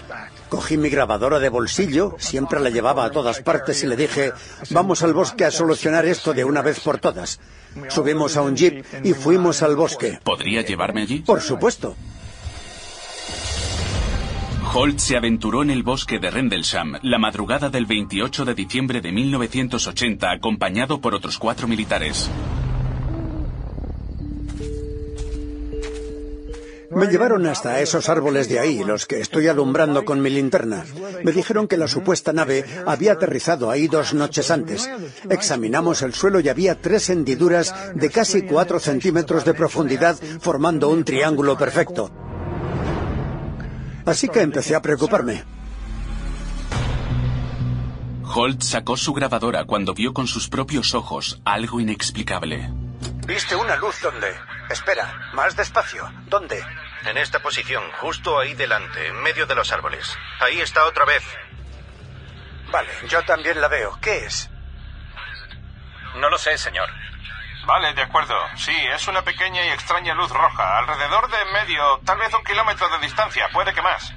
Cogí 0.54 0.78
mi 0.78 0.90
grabadora 0.90 1.40
de 1.40 1.50
bolsillo, 1.50 2.16
siempre 2.20 2.60
la 2.60 2.70
llevaba 2.70 3.06
a 3.06 3.10
todas 3.10 3.42
partes 3.42 3.82
y 3.82 3.88
le 3.88 3.96
dije, 3.96 4.34
vamos 4.70 5.02
al 5.02 5.12
bosque 5.12 5.46
a 5.46 5.50
solucionar 5.50 6.06
esto 6.06 6.32
de 6.32 6.46
una 6.46 6.62
vez 6.62 6.80
por 6.80 7.00
todas. 7.00 7.40
Subimos 7.90 8.38
a 8.38 8.44
un 8.44 8.56
jeep 8.56 8.86
y 9.04 9.14
fuimos 9.14 9.64
al 9.64 9.76
bosque. 9.76 10.20
¿Podría 10.24 10.62
llevarme 10.62 11.02
allí? 11.02 11.22
Por 11.22 11.42
supuesto. 11.42 11.96
Holt 14.76 15.00
se 15.00 15.18
aventuró 15.18 15.64
en 15.64 15.72
el 15.72 15.82
bosque 15.82 16.20
de 16.20 16.30
Rendlesham 16.30 17.00
la 17.02 17.18
madrugada 17.18 17.70
del 17.70 17.88
28 17.88 18.46
de 18.46 18.54
diciembre 18.54 19.02
de 19.02 19.12
1980 19.12 20.32
acompañado 20.32 21.02
por 21.02 21.16
otros 21.16 21.40
cuatro 21.40 21.68
militares. 21.68 22.30
Me 26.96 27.08
llevaron 27.08 27.46
hasta 27.48 27.80
esos 27.80 28.10
árboles 28.10 28.50
de 28.50 28.60
ahí, 28.60 28.84
los 28.84 29.06
que 29.06 29.20
estoy 29.20 29.48
alumbrando 29.48 30.06
con 30.06 30.22
mi 30.22 30.30
linterna. 30.30 30.86
Me 31.24 31.32
dijeron 31.32 31.68
que 31.68 31.78
la 31.78 31.88
supuesta 31.88 32.34
nave 32.34 32.66
había 32.86 33.14
aterrizado 33.14 33.72
ahí 33.72 33.88
dos 33.88 34.14
noches 34.14 34.52
antes. 34.52 34.90
Examinamos 35.30 36.02
el 36.02 36.14
suelo 36.14 36.40
y 36.40 36.50
había 36.50 36.80
tres 36.80 37.10
hendiduras 37.10 37.74
de 37.96 38.10
casi 38.10 38.44
cuatro 38.44 38.80
centímetros 38.80 39.46
de 39.46 39.54
profundidad 39.54 40.18
formando 40.40 40.90
un 40.90 41.04
triángulo 41.04 41.58
perfecto. 41.58 42.12
Así 44.06 44.28
que 44.28 44.42
empecé 44.42 44.76
a 44.76 44.82
preocuparme. 44.82 45.44
Holt 48.36 48.62
sacó 48.62 48.98
su 48.98 49.14
grabadora 49.14 49.66
cuando 49.66 49.94
vio 49.94 50.14
con 50.14 50.28
sus 50.28 50.50
propios 50.50 50.96
ojos 50.96 51.40
algo 51.46 51.80
inexplicable. 51.80 52.72
¿Viste 53.28 53.56
una 53.56 53.76
luz 53.78 53.96
donde? 54.02 54.28
Espera, 54.70 55.32
más 55.34 55.56
despacio. 55.56 56.04
¿Dónde? 56.30 56.62
En 57.06 57.18
esta 57.18 57.40
posición, 57.40 57.84
justo 58.00 58.40
ahí 58.40 58.54
delante, 58.54 59.08
en 59.08 59.22
medio 59.22 59.46
de 59.46 59.56
los 59.56 59.72
árboles. 59.72 60.18
Ahí 60.40 60.62
está 60.62 60.86
otra 60.86 61.06
vez. 61.06 61.24
Vale, 62.72 62.90
yo 63.08 63.22
también 63.24 63.60
la 63.60 63.68
veo. 63.68 64.00
¿Qué 64.02 64.26
es? 64.26 64.50
No 66.16 66.30
lo 66.30 66.38
sé, 66.38 66.58
señor. 66.58 66.90
Vale, 67.66 67.94
de 67.94 68.02
acuerdo. 68.02 68.36
Sí, 68.56 68.76
es 68.94 69.08
una 69.08 69.22
pequeña 69.22 69.66
y 69.66 69.70
extraña 69.70 70.14
luz 70.14 70.32
roja, 70.32 70.80
alrededor 70.80 71.30
de 71.30 71.46
medio, 71.54 72.00
tal 72.06 72.18
vez 72.18 72.34
un 72.34 72.44
kilómetro 72.44 72.90
de 72.90 73.00
distancia, 73.00 73.48
puede 73.54 73.74
que 73.74 73.82
más. 73.82 74.14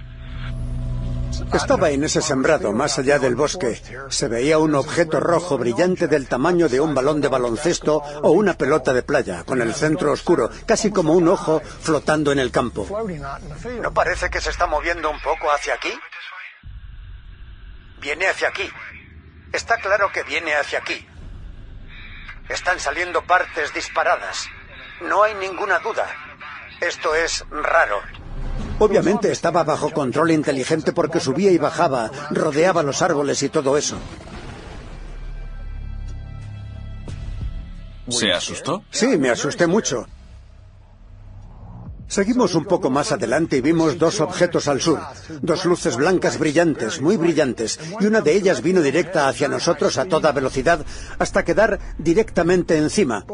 Estaba 1.52 1.90
en 1.90 2.04
ese 2.04 2.22
sembrado, 2.22 2.72
más 2.72 2.98
allá 2.98 3.18
del 3.18 3.34
bosque. 3.34 3.80
Se 4.08 4.28
veía 4.28 4.58
un 4.58 4.74
objeto 4.74 5.20
rojo 5.20 5.58
brillante 5.58 6.08
del 6.08 6.28
tamaño 6.28 6.68
de 6.68 6.80
un 6.80 6.94
balón 6.94 7.20
de 7.20 7.28
baloncesto 7.28 7.96
o 8.22 8.30
una 8.30 8.54
pelota 8.54 8.92
de 8.92 9.02
playa, 9.02 9.44
con 9.44 9.60
el 9.62 9.74
centro 9.74 10.12
oscuro, 10.12 10.50
casi 10.66 10.90
como 10.90 11.12
un 11.12 11.28
ojo 11.28 11.60
flotando 11.60 12.32
en 12.32 12.38
el 12.38 12.50
campo. 12.50 12.86
¿No 13.80 13.92
parece 13.92 14.30
que 14.30 14.40
se 14.40 14.50
está 14.50 14.66
moviendo 14.66 15.10
un 15.10 15.20
poco 15.20 15.50
hacia 15.50 15.74
aquí? 15.74 15.92
Viene 18.00 18.28
hacia 18.28 18.48
aquí. 18.48 18.70
Está 19.52 19.76
claro 19.78 20.10
que 20.12 20.22
viene 20.22 20.54
hacia 20.54 20.78
aquí. 20.78 21.06
Están 22.48 22.78
saliendo 22.78 23.22
partes 23.22 23.72
disparadas. 23.74 24.48
No 25.00 25.22
hay 25.22 25.34
ninguna 25.34 25.78
duda. 25.80 26.06
Esto 26.80 27.14
es 27.14 27.44
raro. 27.50 28.00
Obviamente 28.78 29.32
estaba 29.32 29.64
bajo 29.64 29.90
control 29.90 30.30
inteligente 30.32 30.92
porque 30.92 31.20
subía 31.20 31.50
y 31.50 31.58
bajaba, 31.58 32.10
rodeaba 32.30 32.82
los 32.82 33.00
árboles 33.02 33.42
y 33.42 33.48
todo 33.48 33.76
eso. 33.76 33.96
¿Se 38.08 38.32
asustó? 38.32 38.84
Sí, 38.90 39.16
me 39.18 39.30
asusté 39.30 39.66
mucho. 39.66 40.06
Seguimos 42.08 42.54
un 42.54 42.64
poco 42.66 42.88
más 42.88 43.10
adelante 43.10 43.56
y 43.56 43.60
vimos 43.60 43.98
dos 43.98 44.20
objetos 44.20 44.68
al 44.68 44.80
sur, 44.80 45.00
dos 45.42 45.64
luces 45.64 45.96
blancas 45.96 46.38
brillantes, 46.38 47.00
muy 47.00 47.16
brillantes, 47.16 47.80
y 47.98 48.06
una 48.06 48.20
de 48.20 48.32
ellas 48.32 48.62
vino 48.62 48.80
directa 48.80 49.26
hacia 49.26 49.48
nosotros 49.48 49.98
a 49.98 50.04
toda 50.04 50.30
velocidad 50.30 50.86
hasta 51.18 51.44
quedar 51.44 51.80
directamente 51.98 52.76
encima. 52.76 53.24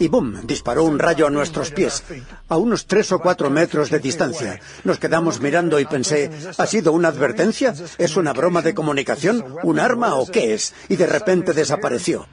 Y 0.00 0.08
¡bum! 0.08 0.34
disparó 0.44 0.84
un 0.84 0.98
rayo 0.98 1.26
a 1.26 1.30
nuestros 1.30 1.72
pies, 1.72 2.02
a 2.48 2.56
unos 2.56 2.86
tres 2.86 3.12
o 3.12 3.18
cuatro 3.18 3.50
metros 3.50 3.90
de 3.90 3.98
distancia. 3.98 4.58
Nos 4.82 4.98
quedamos 4.98 5.42
mirando 5.42 5.78
y 5.78 5.84
pensé, 5.84 6.30
¿ha 6.56 6.66
sido 6.66 6.92
una 6.92 7.08
advertencia? 7.08 7.74
¿Es 7.98 8.16
una 8.16 8.32
broma 8.32 8.62
de 8.62 8.72
comunicación? 8.72 9.44
¿Un 9.62 9.78
arma 9.78 10.14
o 10.14 10.26
qué 10.26 10.54
es? 10.54 10.72
Y 10.88 10.96
de 10.96 11.06
repente 11.06 11.52
desapareció. 11.52 12.26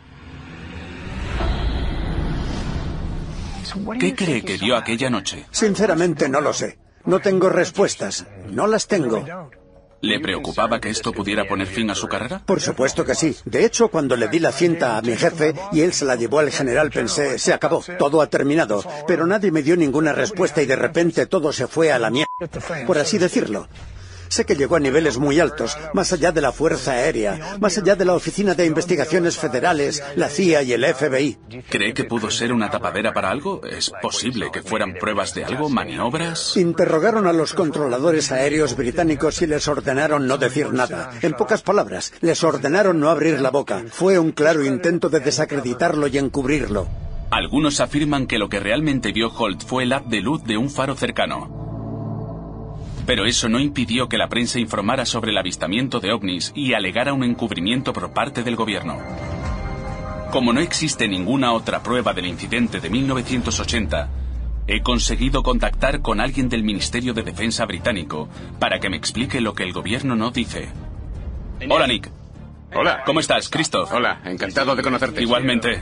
¿Qué 4.00 4.16
cree 4.16 4.44
que 4.44 4.58
vio 4.58 4.78
aquella 4.78 5.10
noche? 5.10 5.46
Sinceramente 5.52 6.30
no 6.30 6.40
lo 6.40 6.54
sé. 6.54 6.80
No 7.04 7.20
tengo 7.20 7.50
respuestas. 7.50 8.26
No 8.50 8.66
las 8.68 8.88
tengo. 8.88 9.26
¿Le 10.01 10.20
preocupaba 10.20 10.80
que 10.80 10.89
esto 10.89 11.12
pudiera 11.12 11.48
poner 11.48 11.68
fin 11.68 11.89
a 11.89 11.96
su 11.96 12.08
carrera? 12.08 12.42
Por 12.46 12.62
supuesto 12.62 13.04
que 13.04 13.16
sí. 13.16 13.36
De 13.46 13.66
hecho, 13.66 13.89
cuando 13.89 14.16
le 14.16 14.27
di 14.27 14.39
la 14.39 14.51
cinta 14.51 14.98
a 14.98 15.01
mi 15.01 15.16
jefe 15.16 15.56
y 15.72 15.82
él 15.82 15.92
se 15.92 16.06
la 16.06 16.16
llevó 16.16 16.39
al 16.39 16.51
general, 16.51 16.92
pensé, 16.92 17.39
se 17.39 17.51
acabó, 17.51 17.84
todo 17.98 18.22
ha 18.22 18.27
terminado. 18.27 18.84
Pero 19.08 19.25
nadie 19.25 19.51
me 19.51 19.63
dio 19.63 19.75
ninguna 19.75 20.13
respuesta 20.13 20.62
y 20.62 20.68
de 20.68 20.75
repente 20.75 21.25
todo 21.25 21.51
se 21.51 21.68
fue 21.68 21.92
a 21.92 21.98
la 21.98 22.12
mierda, 22.12 22.27
por 22.86 23.00
así 23.00 23.18
decirlo. 23.18 23.68
Sé 24.29 24.46
que 24.46 24.55
llegó 24.55 24.75
a 24.75 24.79
niveles 24.79 25.17
muy 25.17 25.39
altos, 25.39 25.77
más 25.93 26.13
allá 26.13 26.31
de 26.31 26.41
la 26.41 26.51
Fuerza 26.51 26.91
Aérea, 26.91 27.57
más 27.60 27.77
allá 27.77 27.96
de 27.96 28.05
la 28.05 28.13
Oficina 28.13 28.53
de 28.53 28.65
Investigaciones 28.65 29.38
Federales, 29.38 30.03
la 30.15 30.29
CIA 30.29 30.63
y 30.63 30.74
el 30.74 30.86
FBI. 30.86 31.38
¿Cree 31.69 31.93
que 31.93 32.03
pudo 32.03 32.29
ser 32.29 32.51
una 32.51 32.69
tapadera 32.69 33.13
para 33.13 33.31
algo? 33.31 33.62
¿Es 33.63 33.91
posible 34.01 34.50
que 34.51 34.62
fueran 34.62 34.93
pruebas 34.93 35.34
de 35.34 35.46
algo, 35.46 35.69
maniobras? 35.69 36.57
Interrogaron 36.57 37.27
a 37.27 37.34
los 37.34 37.53
controladores 37.53 38.31
aéreos 38.31 38.75
británicos 38.75 39.41
y 39.41 39.48
les 39.48 39.67
ordenaron 39.67 40.27
no 40.27 40.38
decir 40.38 40.74
nada. 40.74 41.12
En 41.22 41.34
pocas 41.34 41.62
palabras, 41.62 42.13
les 42.22 42.43
ordenaron 42.43 43.00
no 43.00 43.10
abrir 43.10 43.39
la 43.41 43.51
boca. 43.51 43.84
Fue 43.89 44.19
un 44.19 44.31
claro 44.31 44.63
intento 44.63 45.10
de 45.10 45.19
desacreditarlo 45.19 46.07
y 46.07 46.17
encubrirlo. 46.17 46.88
Algunos 47.29 47.81
afirman 47.81 48.25
que 48.25 48.38
lo 48.38 48.48
que 48.48 48.60
realmente 48.60 49.12
vio 49.12 49.27
Holt 49.27 49.63
fue 49.65 49.84
el 49.84 49.93
haz 49.93 50.07
de 50.07 50.22
luz 50.22 50.43
de 50.46 50.57
un 50.57 50.69
faro 50.69 50.96
cercano. 50.96 51.67
Pero 53.08 53.26
eso 53.26 53.48
no 53.48 53.60
impidió 53.60 54.10
que 54.10 54.18
la 54.18 54.28
prensa 54.28 54.60
informara 54.60 55.06
sobre 55.06 55.32
el 55.32 55.38
avistamiento 55.38 56.02
de 56.02 56.12
ovnis 56.12 56.52
y 56.54 56.74
alegara 56.74 57.14
un 57.14 57.24
encubrimiento 57.24 57.94
por 57.94 58.12
parte 58.12 58.44
del 58.44 58.58
gobierno. 58.58 59.00
Como 60.30 60.52
no 60.52 60.60
existe 60.60 61.08
ninguna 61.08 61.54
otra 61.54 61.82
prueba 61.82 62.14
del 62.14 62.26
incidente 62.26 62.82
de 62.82 62.90
1980, 62.90 64.10
he 64.68 64.82
conseguido 64.82 65.42
contactar 65.42 66.02
con 66.02 66.20
alguien 66.20 66.50
del 66.50 66.64
Ministerio 66.64 67.14
de 67.14 67.24
Defensa 67.24 67.66
británico 67.66 68.28
para 68.60 68.80
que 68.80 68.90
me 68.90 68.98
explique 68.98 69.40
lo 69.40 69.54
que 69.54 69.64
el 69.64 69.72
gobierno 69.72 70.18
no 70.18 70.32
dice. 70.32 70.68
Hola, 71.70 71.88
Nick. 71.88 72.12
Hola. 72.76 73.04
¿Cómo 73.06 73.22
estás, 73.22 73.48
Christoph? 73.48 73.90
Hola, 73.94 74.20
encantado 74.26 74.76
de 74.76 74.84
conocerte. 74.84 75.22
Igualmente. 75.22 75.82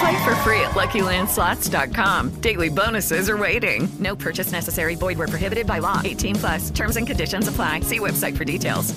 Play 0.00 0.24
for 0.24 0.34
free 0.36 0.60
at 0.60 0.70
LuckyLandSlots.com. 0.70 2.40
Daily 2.40 2.70
bonuses 2.70 3.28
are 3.28 3.36
waiting. 3.36 3.86
No 3.98 4.16
purchase 4.16 4.50
necessary. 4.50 4.94
Void 4.96 5.18
where 5.18 5.28
prohibited 5.28 5.66
by 5.66 5.78
law. 5.80 6.00
18 6.02 6.36
plus. 6.36 6.70
Terms 6.70 6.96
and 6.96 7.06
conditions 7.06 7.48
apply. 7.48 7.80
See 7.80 7.98
website 7.98 8.36
for 8.36 8.44
details. 8.44 8.94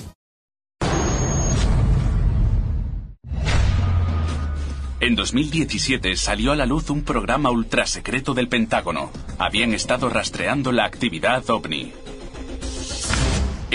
En 5.00 5.16
2017 5.16 6.16
salió 6.16 6.52
a 6.52 6.56
la 6.56 6.64
luz 6.64 6.88
un 6.88 7.02
programa 7.02 7.50
ultrasecreto 7.50 8.32
del 8.32 8.48
Pentágono. 8.48 9.10
Habían 9.36 9.74
estado 9.74 10.08
rastreando 10.08 10.72
la 10.72 10.86
actividad 10.86 11.44
ovni. 11.50 11.92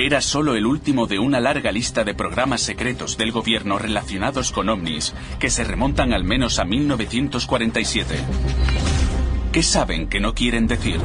Era 0.02 0.22
solo 0.22 0.56
el 0.56 0.66
último 0.66 1.08
de 1.08 1.20
una 1.20 1.42
larga 1.42 1.74
lista 1.74 2.06
de 2.06 2.14
programas 2.14 2.62
secretos 2.62 3.18
del 3.18 3.34
gobierno 3.34 3.78
relacionados 3.78 4.54
con 4.54 4.70
ovnis 4.70 5.14
que 5.40 5.50
se 5.50 5.66
remontan 5.66 6.14
al 6.14 6.24
menos 6.24 6.58
a 6.58 6.64
1947. 6.64 8.16
¿Qué 9.52 9.62
saben 9.62 10.08
que 10.08 10.22
no 10.22 10.34
quieren 10.34 10.68
decir? 10.68 11.02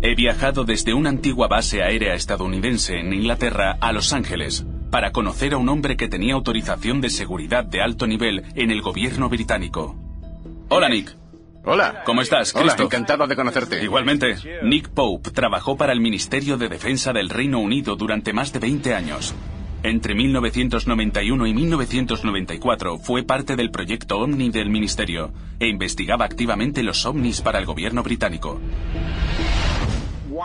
He 0.00 0.14
viajado 0.14 0.64
desde 0.64 0.94
una 0.94 1.10
antigua 1.10 1.48
base 1.48 1.82
aérea 1.82 2.14
estadounidense 2.14 2.98
en 2.98 3.12
Inglaterra 3.12 3.76
a 3.78 3.92
Los 3.92 4.14
Ángeles 4.14 4.64
para 4.90 5.12
conocer 5.12 5.52
a 5.52 5.58
un 5.58 5.68
hombre 5.68 5.98
que 5.98 6.08
tenía 6.08 6.32
autorización 6.32 7.02
de 7.02 7.10
seguridad 7.10 7.62
de 7.62 7.82
alto 7.82 8.06
nivel 8.06 8.42
en 8.54 8.70
el 8.70 8.80
gobierno 8.80 9.28
británico. 9.28 9.94
Hola, 10.70 10.88
Nick. 10.88 11.14
Hola. 11.66 12.02
¿Cómo 12.04 12.20
estás, 12.20 12.54
Hola, 12.54 12.64
Christoph? 12.64 12.86
encantado 12.86 13.26
de 13.26 13.36
conocerte. 13.36 13.82
Igualmente. 13.82 14.36
Nick 14.62 14.90
Pope 14.90 15.30
trabajó 15.30 15.76
para 15.76 15.92
el 15.92 16.00
Ministerio 16.00 16.58
de 16.58 16.68
Defensa 16.68 17.12
del 17.12 17.30
Reino 17.30 17.58
Unido 17.58 17.96
durante 17.96 18.32
más 18.32 18.52
de 18.52 18.58
20 18.58 18.94
años. 18.94 19.34
Entre 19.82 20.14
1991 20.14 21.46
y 21.46 21.54
1994 21.54 22.98
fue 22.98 23.22
parte 23.22 23.56
del 23.56 23.70
proyecto 23.70 24.18
OVNI 24.18 24.50
del 24.50 24.70
Ministerio 24.70 25.32
e 25.58 25.68
investigaba 25.68 26.24
activamente 26.24 26.82
los 26.82 27.04
ovnis 27.04 27.40
para 27.42 27.58
el 27.58 27.66
gobierno 27.66 28.02
británico. 28.02 28.60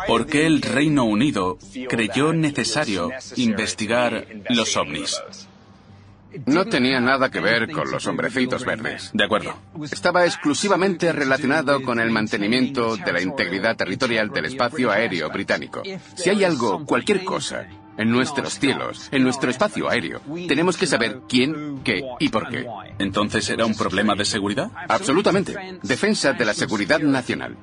¿Por 0.07 0.25
qué 0.25 0.45
el 0.45 0.61
Reino 0.61 1.03
Unido 1.03 1.57
creyó 1.89 2.33
necesario 2.33 3.09
investigar 3.37 4.27
los 4.49 4.75
ovnis? 4.77 5.21
No 6.45 6.65
tenía 6.65 6.99
nada 6.99 7.29
que 7.29 7.39
ver 7.39 7.71
con 7.71 7.89
los 7.89 8.05
hombrecitos 8.07 8.65
verdes. 8.65 9.09
De 9.13 9.23
acuerdo. 9.23 9.55
Estaba 9.91 10.25
exclusivamente 10.25 11.11
relacionado 11.11 11.81
con 11.81 11.99
el 11.99 12.11
mantenimiento 12.11 12.97
de 12.97 13.13
la 13.13 13.21
integridad 13.21 13.75
territorial 13.75 14.29
del 14.29 14.45
espacio 14.45 14.91
aéreo 14.91 15.29
británico. 15.29 15.81
Si 16.15 16.29
hay 16.29 16.43
algo, 16.43 16.85
cualquier 16.85 17.23
cosa, 17.23 17.67
en 17.99 18.11
nuestros 18.11 18.57
cielos, 18.59 19.09
en 19.11 19.23
nuestro 19.23 19.49
espacio 19.49 19.89
aéreo, 19.89 20.21
tenemos 20.47 20.77
que 20.77 20.87
saber 20.87 21.19
quién, 21.27 21.81
qué 21.83 22.01
y 22.19 22.29
por 22.29 22.47
qué. 22.47 22.65
¿Entonces 22.97 23.49
era 23.49 23.65
un 23.65 23.75
problema 23.75 24.15
de 24.15 24.23
seguridad? 24.23 24.71
Absolutamente. 24.87 25.79
Defensa 25.83 26.31
de 26.31 26.45
la 26.45 26.53
seguridad 26.53 26.99
nacional. 26.99 27.57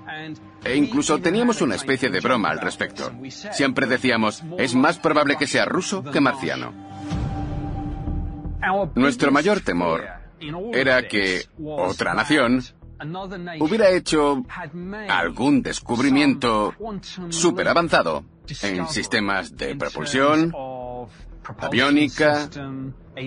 E 0.62 0.76
incluso 0.76 1.18
teníamos 1.20 1.62
una 1.62 1.76
especie 1.76 2.10
de 2.10 2.20
broma 2.20 2.50
al 2.50 2.60
respecto. 2.60 3.12
Siempre 3.52 3.86
decíamos, 3.86 4.42
es 4.58 4.74
más 4.74 4.98
probable 4.98 5.36
que 5.36 5.46
sea 5.46 5.64
ruso 5.64 6.02
que 6.02 6.20
marciano. 6.20 6.74
Nuestro 8.94 9.30
mayor 9.30 9.60
temor 9.60 10.04
era 10.72 11.06
que 11.08 11.42
otra 11.64 12.14
nación 12.14 12.62
hubiera 13.60 13.90
hecho 13.90 14.44
algún 15.08 15.62
descubrimiento 15.62 16.74
súper 17.28 17.68
avanzado 17.68 18.24
en 18.62 18.86
sistemas 18.88 19.56
de 19.56 19.76
propulsión, 19.76 20.52
aviónica 21.58 22.48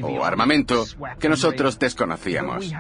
o 0.04 0.24
armamento 0.24 0.86
que 1.20 1.30
nosotros 1.30 1.80
desconocíamos. 1.80 2.72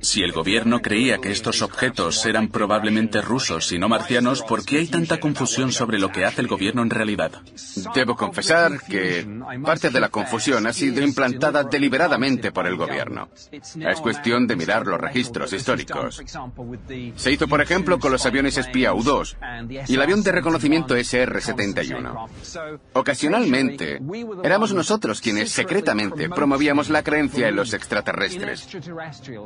Si 0.00 0.22
el 0.22 0.32
gobierno 0.32 0.80
creía 0.80 1.18
que 1.18 1.30
estos 1.30 1.62
objetos 1.62 2.24
eran 2.26 2.48
probablemente 2.48 3.22
rusos 3.22 3.72
y 3.72 3.78
no 3.78 3.88
marcianos, 3.88 4.42
¿por 4.42 4.64
qué 4.64 4.78
hay 4.78 4.88
tanta 4.88 5.20
confusión 5.20 5.72
sobre 5.72 5.98
lo 5.98 6.10
que 6.10 6.24
hace 6.24 6.40
el 6.40 6.48
gobierno 6.48 6.82
en 6.82 6.90
realidad? 6.90 7.32
Debo 7.94 8.16
confesar 8.16 8.80
que 8.82 9.26
parte 9.64 9.90
de 9.90 10.00
la 10.00 10.08
confusión 10.08 10.66
ha 10.66 10.72
sido 10.72 11.02
implantada 11.02 11.64
deliberadamente 11.64 12.52
por 12.52 12.66
el 12.66 12.76
gobierno. 12.76 13.28
Es 13.52 14.00
cuestión 14.00 14.46
de 14.46 14.56
mirar 14.56 14.86
los 14.86 15.00
registros 15.00 15.52
históricos. 15.52 16.22
Se 17.16 17.32
hizo, 17.32 17.48
por 17.48 17.60
ejemplo, 17.60 17.98
con 17.98 18.12
los 18.12 18.26
aviones 18.26 18.58
espía 18.58 18.92
U-2 18.94 19.36
y 19.88 19.94
el 19.94 20.02
avión 20.02 20.22
de 20.22 20.32
reconocimiento 20.32 20.96
SR-71. 20.96 22.28
Ocasionalmente, 22.92 24.00
éramos 24.42 24.72
nosotros 24.72 25.20
quienes 25.20 25.50
secretamente 25.50 26.28
promovíamos 26.42 26.88
la 26.88 27.04
creencia 27.04 27.46
en 27.46 27.54
los 27.54 27.72
extraterrestres. 27.72 28.66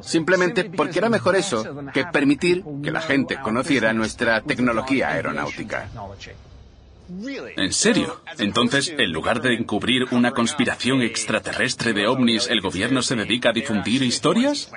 Simplemente 0.01 0.65
porque 0.65 0.99
era 0.99 1.11
mejor 1.11 1.37
eso 1.37 1.59
que 1.93 2.07
permitir 2.07 2.65
que 2.83 2.91
la 2.91 3.03
gente 3.03 3.37
conociera 3.39 3.93
nuestra 3.93 4.41
tecnología 4.41 5.11
aeronáutica. 5.11 5.91
¿En 7.57 7.73
serio? 7.75 8.23
Entonces, 8.39 8.95
en 8.97 9.13
lugar 9.13 9.43
de 9.43 9.53
encubrir 9.53 10.07
una 10.11 10.31
conspiración 10.33 11.03
extraterrestre 11.03 11.93
de 11.93 12.07
ovnis, 12.07 12.49
¿el 12.49 12.63
gobierno 12.63 13.03
se 13.03 13.15
dedica 13.15 13.51
a 13.51 13.53
difundir 13.53 14.03
historias? 14.03 14.73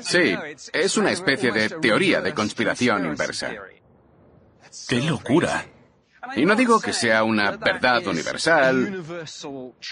Sí, 0.00 0.34
es 0.72 0.96
una 0.96 1.12
especie 1.12 1.52
de 1.52 1.68
teoría 1.68 2.20
de 2.22 2.34
conspiración 2.34 3.06
inversa. 3.06 3.52
¡Qué 4.88 5.00
locura! 5.00 5.64
Y 6.34 6.44
no 6.44 6.56
digo 6.56 6.80
que 6.80 6.92
sea 6.92 7.22
una 7.22 7.52
verdad 7.52 8.06
universal 8.06 9.02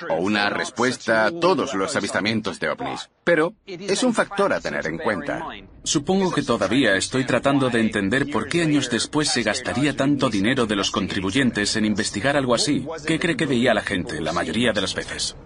o 0.08 0.14
una 0.16 0.50
respuesta 0.50 1.26
a 1.26 1.30
todos 1.30 1.74
los 1.74 1.94
avistamientos 1.96 2.58
de 2.58 2.68
ovnis, 2.70 3.10
pero 3.22 3.54
es 3.66 4.02
un 4.02 4.14
factor 4.14 4.52
a 4.52 4.60
tener 4.60 4.86
en 4.86 4.98
cuenta. 4.98 5.46
Supongo 5.82 6.32
que 6.32 6.42
todavía 6.42 6.96
estoy 6.96 7.24
tratando 7.24 7.70
de 7.70 7.80
entender 7.80 8.30
por 8.30 8.48
qué 8.48 8.62
años 8.62 8.90
después 8.90 9.28
se 9.28 9.42
gastaría 9.42 9.96
tanto 9.96 10.30
dinero 10.30 10.66
de 10.66 10.76
los 10.76 10.90
contribuyentes 10.90 11.76
en 11.76 11.84
investigar 11.84 12.36
algo 12.36 12.54
así. 12.54 12.86
¿Qué 13.06 13.18
cree 13.18 13.36
que 13.36 13.46
veía 13.46 13.74
la 13.74 13.82
gente 13.82 14.20
la 14.20 14.32
mayoría 14.32 14.72
de 14.72 14.80
las 14.80 14.94
veces? 14.94 15.36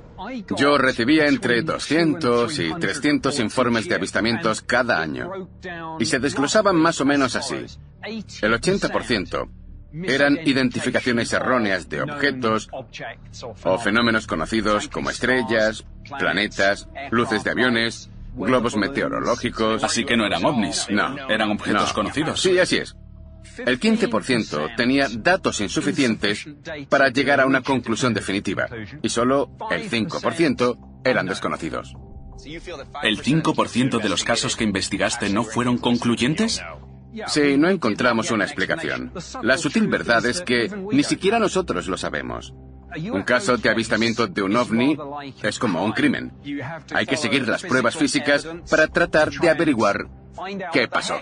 Yo 0.56 0.78
recibía 0.78 1.26
entre 1.26 1.62
200 1.62 2.58
y 2.58 2.74
300 2.74 3.38
informes 3.38 3.88
de 3.88 3.94
avistamientos 3.94 4.62
cada 4.62 5.00
año. 5.00 5.48
Y 5.98 6.06
se 6.06 6.18
desglosaban 6.18 6.76
más 6.76 7.00
o 7.00 7.04
menos 7.04 7.36
así. 7.36 7.64
El 8.42 8.52
80% 8.52 9.48
eran 9.92 10.38
identificaciones 10.44 11.32
erróneas 11.32 11.88
de 11.88 12.02
objetos 12.02 12.68
o 13.64 13.78
fenómenos 13.78 14.26
conocidos 14.26 14.88
como 14.88 15.10
estrellas, 15.10 15.84
planetas, 16.18 16.88
luces 17.10 17.44
de 17.44 17.50
aviones, 17.50 18.10
globos 18.34 18.76
meteorológicos. 18.76 19.84
Así 19.84 20.04
que 20.04 20.16
no 20.16 20.26
eran 20.26 20.44
ovnis. 20.44 20.86
No. 20.90 21.28
Eran 21.28 21.50
objetos 21.50 21.92
conocidos. 21.92 22.40
Sí, 22.40 22.58
así 22.58 22.76
es. 22.76 22.96
El 23.58 23.80
15% 23.80 24.76
tenía 24.76 25.08
datos 25.10 25.60
insuficientes 25.60 26.46
para 26.88 27.08
llegar 27.08 27.40
a 27.40 27.46
una 27.46 27.62
conclusión 27.62 28.14
definitiva 28.14 28.68
y 29.02 29.08
solo 29.08 29.50
el 29.70 29.90
5% 29.90 31.00
eran 31.04 31.26
desconocidos. 31.26 31.94
¿El 33.02 33.20
5% 33.22 34.00
de 34.00 34.08
los 34.08 34.22
casos 34.22 34.54
que 34.54 34.64
investigaste 34.64 35.28
no 35.30 35.42
fueron 35.42 35.78
concluyentes? 35.78 36.62
Sí, 37.28 37.56
no 37.56 37.68
encontramos 37.68 38.30
una 38.30 38.44
explicación. 38.44 39.12
La 39.42 39.56
sutil 39.56 39.88
verdad 39.88 40.24
es 40.26 40.40
que 40.42 40.70
ni 40.92 41.02
siquiera 41.02 41.38
nosotros 41.38 41.86
lo 41.88 41.96
sabemos. 41.96 42.52
Un 43.12 43.22
caso 43.22 43.56
de 43.56 43.68
avistamiento 43.68 44.26
de 44.26 44.42
un 44.42 44.56
ovni 44.56 44.96
es 45.42 45.58
como 45.58 45.84
un 45.84 45.92
crimen. 45.92 46.32
Hay 46.94 47.06
que 47.06 47.16
seguir 47.16 47.46
las 47.46 47.62
pruebas 47.62 47.96
físicas 47.96 48.46
para 48.70 48.86
tratar 48.86 49.30
de 49.30 49.50
averiguar 49.50 50.06
qué 50.72 50.88
pasó. 50.88 51.20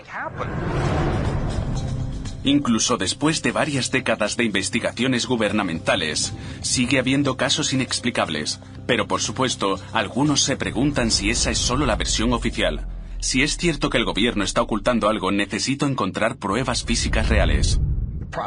Incluso 2.43 2.95
después 2.95 3.41
de 3.41 3.51
varias 3.51 3.91
décadas 3.91 4.37
de 4.37 4.45
investigaciones 4.45 5.25
gubernamentales, 5.25 6.33
sigue 6.61 6.99
habiendo 6.99 7.35
casos 7.35 7.73
inexplicables. 7.73 8.61
Pero 8.85 9.05
por 9.05 9.19
supuesto, 9.19 9.79
algunos 9.91 10.43
se 10.43 10.55
preguntan 10.55 11.11
si 11.11 11.29
esa 11.29 11.51
es 11.51 11.57
solo 11.57 11.85
la 11.85 11.97
versión 11.97 12.31
oficial. 12.31 12.87
Si 13.27 13.43
es 13.43 13.57
cierto 13.57 13.89
que 13.89 13.97
el 13.97 14.05
gobierno 14.05 14.45
está 14.45 14.61
ocultando 14.61 15.09
algo, 15.09 15.33
necesito 15.33 15.85
encontrar 15.85 16.37
pruebas 16.37 16.85
físicas 16.85 17.27
reales. 17.27 17.77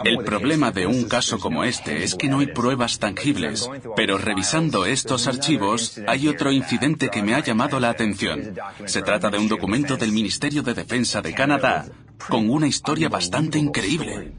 El 0.04 0.24
problema 0.24 0.70
de 0.72 0.86
un 0.86 1.04
caso 1.04 1.38
como 1.38 1.64
este 1.64 2.02
es 2.02 2.14
que 2.14 2.30
no 2.30 2.38
hay 2.38 2.46
pruebas 2.46 2.98
tangibles, 2.98 3.68
pero 3.94 4.16
revisando 4.16 4.86
estos 4.86 5.26
archivos 5.26 6.00
hay 6.06 6.28
otro 6.28 6.50
incidente 6.50 7.10
que 7.10 7.22
me 7.22 7.34
ha 7.34 7.40
llamado 7.40 7.78
la 7.78 7.90
atención. 7.90 8.54
Se 8.86 9.02
trata 9.02 9.28
de 9.28 9.36
un 9.36 9.48
documento 9.48 9.98
del 9.98 10.12
Ministerio 10.12 10.62
de 10.62 10.72
Defensa 10.72 11.20
de 11.20 11.34
Canadá 11.34 11.84
con 12.30 12.48
una 12.48 12.66
historia 12.66 13.10
bastante 13.10 13.58
increíble. 13.58 14.32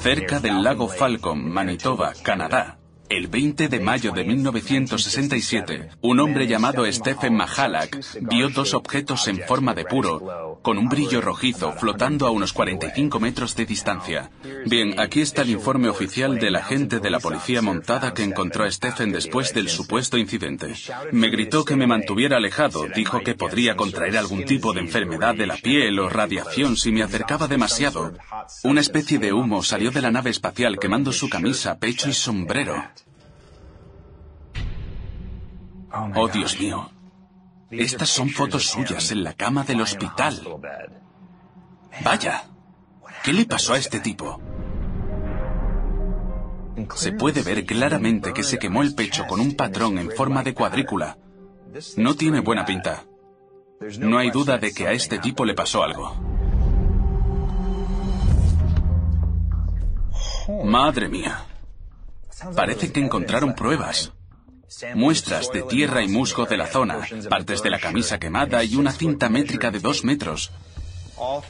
Cerca 0.00 0.40
del 0.40 0.62
lago 0.62 0.88
Falcon, 0.88 1.50
Manitoba, 1.50 2.14
Canadá, 2.22 2.78
el 3.08 3.28
20 3.28 3.68
de 3.68 3.80
mayo 3.80 4.12
de 4.12 4.24
1967, 4.24 5.90
un 6.00 6.20
hombre 6.20 6.46
llamado 6.46 6.90
Stephen 6.90 7.34
Mahalak 7.34 7.98
vio 8.20 8.48
dos 8.48 8.74
objetos 8.74 9.28
en 9.28 9.40
forma 9.40 9.74
de 9.74 9.84
puro, 9.84 10.58
con 10.62 10.78
un 10.78 10.88
brillo 10.88 11.20
rojizo, 11.20 11.72
flotando 11.72 12.26
a 12.26 12.30
unos 12.30 12.52
45 12.52 13.20
metros 13.20 13.54
de 13.56 13.66
distancia. 13.66 14.30
Bien, 14.66 14.98
aquí 14.98 15.20
está 15.20 15.42
el 15.42 15.50
informe 15.50 15.88
oficial 15.88 16.38
del 16.38 16.56
agente 16.56 16.98
de 16.98 17.10
la 17.10 17.20
policía 17.20 17.62
montada 17.62 18.14
que 18.14 18.22
encontró 18.22 18.64
a 18.64 18.70
Stephen 18.70 19.12
después 19.12 19.52
del 19.52 19.68
supuesto 19.68 20.16
incidente. 20.16 20.74
Me 21.12 21.30
gritó 21.30 21.64
que 21.64 21.76
me 21.76 21.86
mantuviera 21.86 22.38
alejado, 22.38 22.86
dijo 22.94 23.20
que 23.20 23.34
podría 23.34 23.76
contraer 23.76 24.16
algún 24.16 24.44
tipo 24.44 24.72
de 24.72 24.80
enfermedad 24.80 25.34
de 25.34 25.46
la 25.46 25.56
piel 25.56 25.98
o 25.98 26.08
radiación 26.08 26.76
si 26.76 26.90
me 26.90 27.02
acercaba 27.02 27.48
demasiado. 27.48 28.12
Una 28.62 28.80
especie 28.80 29.18
de 29.18 29.32
humo 29.32 29.62
salió 29.62 29.90
de 29.90 30.00
la 30.00 30.10
nave 30.10 30.30
espacial 30.30 30.78
quemando 30.78 31.12
su 31.12 31.28
camisa, 31.28 31.78
pecho 31.78 32.08
y 32.08 32.12
sombrero. 32.12 32.74
Oh, 36.16 36.28
Dios 36.28 36.58
mío. 36.58 36.90
Estas 37.70 38.08
son 38.08 38.28
fotos 38.28 38.66
suyas 38.68 39.10
en 39.12 39.24
la 39.24 39.34
cama 39.34 39.64
del 39.64 39.80
hospital. 39.80 40.40
Vaya. 42.04 42.44
¿Qué 43.22 43.32
le 43.32 43.46
pasó 43.46 43.74
a 43.74 43.78
este 43.78 44.00
tipo? 44.00 44.40
Se 46.94 47.12
puede 47.12 47.42
ver 47.42 47.64
claramente 47.64 48.32
que 48.32 48.42
se 48.42 48.58
quemó 48.58 48.82
el 48.82 48.94
pecho 48.94 49.26
con 49.26 49.40
un 49.40 49.54
patrón 49.54 49.98
en 49.98 50.10
forma 50.10 50.42
de 50.42 50.54
cuadrícula. 50.54 51.16
No 51.96 52.14
tiene 52.14 52.40
buena 52.40 52.64
pinta. 52.64 53.04
No 53.98 54.18
hay 54.18 54.30
duda 54.30 54.58
de 54.58 54.72
que 54.72 54.86
a 54.86 54.92
este 54.92 55.18
tipo 55.18 55.44
le 55.44 55.54
pasó 55.54 55.82
algo. 55.82 56.14
Madre 60.64 61.08
mía. 61.08 61.44
Parece 62.54 62.92
que 62.92 63.00
encontraron 63.00 63.54
pruebas. 63.54 64.12
Muestras 64.94 65.50
de 65.52 65.62
tierra 65.62 66.02
y 66.02 66.08
musgo 66.08 66.46
de 66.46 66.56
la 66.56 66.66
zona, 66.66 67.00
partes 67.28 67.62
de 67.62 67.70
la 67.70 67.78
camisa 67.78 68.18
quemada 68.18 68.64
y 68.64 68.76
una 68.76 68.92
cinta 68.92 69.28
métrica 69.28 69.70
de 69.70 69.78
dos 69.78 70.04
metros. 70.04 70.50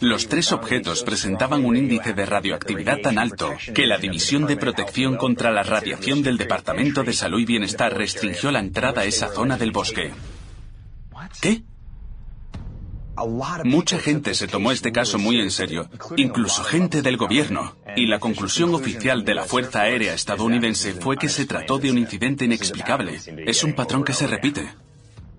Los 0.01 0.29
tres 0.29 0.53
objetos 0.53 1.03
presentaban 1.03 1.65
un 1.65 1.77
índice 1.77 2.13
de 2.13 2.27
radioactividad 2.27 2.99
tan 3.01 3.19
alto 3.19 3.55
que 3.75 3.87
la 3.87 3.99
División 3.99 4.47
de 4.47 4.57
Protección 4.57 5.17
contra 5.17 5.51
la 5.51 5.63
Radiación 5.63 6.23
del 6.23 6.37
Departamento 6.37 7.03
de 7.03 7.13
Salud 7.13 7.41
y 7.41 7.47
Bienestar 7.47 7.97
restringió 7.97 8.51
la 8.51 8.61
entrada 8.61 9.03
a 9.03 9.05
esa 9.05 9.29
zona 9.29 9.57
del 9.57 9.73
bosque. 9.73 10.13
¿Qué? 11.41 11.63
Mucha 13.64 13.98
gente 13.98 14.35
se 14.35 14.48
tomó 14.48 14.72
este 14.72 14.90
caso 14.90 15.18
muy 15.18 15.40
en 15.40 15.50
serio, 15.50 15.88
incluso 16.16 16.64
gente 16.64 17.00
del 17.00 17.16
gobierno, 17.16 17.77
y 17.96 18.07
la 18.07 18.18
conclusión 18.18 18.74
oficial 18.74 19.24
de 19.24 19.35
la 19.35 19.44
Fuerza 19.44 19.83
Aérea 19.83 20.14
estadounidense 20.14 20.94
fue 20.94 21.16
que 21.16 21.29
se 21.29 21.46
trató 21.46 21.79
de 21.79 21.90
un 21.90 21.98
incidente 21.98 22.44
inexplicable. 22.44 23.20
Es 23.46 23.62
un 23.62 23.74
patrón 23.74 24.05
que 24.05 24.12
se 24.12 24.27
repite. 24.27 24.68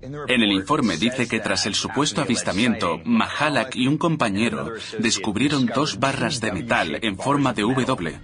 En 0.01 0.41
el 0.43 0.51
informe 0.51 0.97
dice 0.97 1.27
que 1.27 1.39
tras 1.39 1.65
el 1.65 1.73
supuesto 1.73 2.21
avistamiento, 2.21 3.01
Mahalak 3.03 3.75
y 3.75 3.87
un 3.87 3.97
compañero 3.97 4.73
descubrieron 4.99 5.65
dos 5.65 5.99
barras 5.99 6.39
de 6.39 6.51
metal 6.51 6.99
en 7.01 7.17
forma 7.17 7.53
de 7.53 7.63
W. 7.63 8.19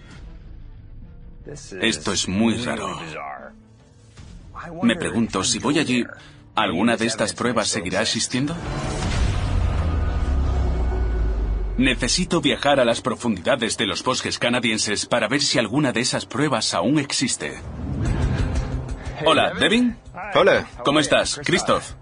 Esto 1.81 2.13
es 2.13 2.27
muy 2.27 2.55
raro. 2.57 2.99
Me 4.83 4.95
pregunto, 4.95 5.43
si 5.43 5.59
voy 5.59 5.79
allí, 5.79 6.05
¿alguna 6.55 6.97
de 6.97 7.07
estas 7.07 7.33
pruebas 7.33 7.67
seguirá 7.67 8.01
existiendo? 8.01 8.55
Necesito 11.81 12.41
viajar 12.41 12.79
a 12.79 12.85
las 12.85 13.01
profundidades 13.01 13.75
de 13.75 13.87
los 13.87 14.03
bosques 14.03 14.37
canadienses 14.37 15.07
para 15.07 15.27
ver 15.27 15.41
si 15.41 15.57
alguna 15.57 15.91
de 15.91 16.01
esas 16.01 16.27
pruebas 16.27 16.75
aún 16.75 16.99
existe. 16.99 17.59
Hola, 19.25 19.53
Devin. 19.59 19.97
Hola. 20.35 20.67
¿Cómo 20.85 20.99
estás? 20.99 21.41
Christoph. 21.43 21.93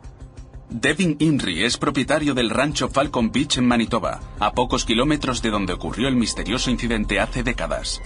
Devin 0.69 1.15
Inri 1.19 1.63
es 1.63 1.77
propietario 1.77 2.33
del 2.33 2.49
rancho 2.49 2.89
Falcon 2.89 3.31
Beach 3.31 3.57
en 3.57 3.67
Manitoba, 3.67 4.19
a 4.39 4.51
pocos 4.51 4.83
kilómetros 4.83 5.41
de 5.41 5.49
donde 5.49 5.71
ocurrió 5.71 6.09
el 6.09 6.15
misterioso 6.17 6.69
incidente 6.69 7.21
hace 7.21 7.43
décadas. 7.43 8.01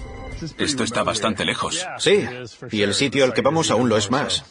Esto 0.58 0.84
está 0.84 1.04
bastante 1.04 1.46
lejos. 1.46 1.86
Sí, 1.98 2.26
y 2.72 2.82
el 2.82 2.94
sitio 2.94 3.24
al 3.24 3.34
que 3.34 3.42
vamos 3.42 3.72
aún 3.72 3.90
lo 3.90 3.98
es 3.98 4.12
más. 4.12 4.46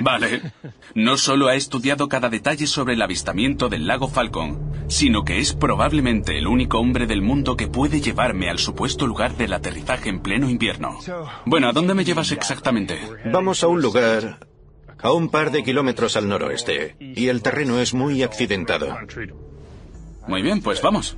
Vale. 0.00 0.52
No 0.94 1.16
solo 1.16 1.48
ha 1.48 1.54
estudiado 1.54 2.08
cada 2.08 2.28
detalle 2.28 2.66
sobre 2.66 2.94
el 2.94 3.02
avistamiento 3.02 3.68
del 3.68 3.86
lago 3.86 4.08
Falcon, 4.08 4.72
sino 4.88 5.24
que 5.24 5.38
es 5.38 5.52
probablemente 5.54 6.38
el 6.38 6.46
único 6.46 6.78
hombre 6.78 7.06
del 7.06 7.22
mundo 7.22 7.56
que 7.56 7.68
puede 7.68 8.00
llevarme 8.00 8.48
al 8.50 8.58
supuesto 8.58 9.06
lugar 9.06 9.36
del 9.36 9.52
aterrizaje 9.52 10.08
en 10.08 10.20
pleno 10.20 10.48
invierno. 10.48 10.98
Bueno, 11.44 11.68
¿a 11.68 11.72
dónde 11.72 11.94
me 11.94 12.04
llevas 12.04 12.32
exactamente? 12.32 12.98
Vamos 13.26 13.62
a 13.62 13.68
un 13.68 13.82
lugar 13.82 14.38
a 14.98 15.12
un 15.12 15.28
par 15.28 15.50
de 15.50 15.62
kilómetros 15.62 16.16
al 16.16 16.28
noroeste, 16.28 16.96
y 16.98 17.28
el 17.28 17.42
terreno 17.42 17.80
es 17.80 17.94
muy 17.94 18.22
accidentado. 18.22 18.96
Muy 20.26 20.42
bien, 20.42 20.60
pues 20.62 20.82
vamos. 20.82 21.16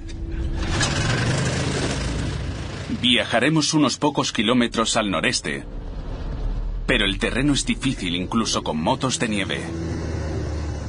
Viajaremos 3.01 3.75
unos 3.75 3.97
pocos 3.97 4.33
kilómetros 4.33 4.97
al 4.97 5.11
noreste, 5.11 5.65
pero 6.87 7.05
el 7.05 7.19
terreno 7.19 7.53
es 7.53 7.65
difícil 7.65 8.17
incluso 8.17 8.65
con 8.65 8.83
motos 8.83 9.21
de 9.21 9.29
nieve. 9.29 9.61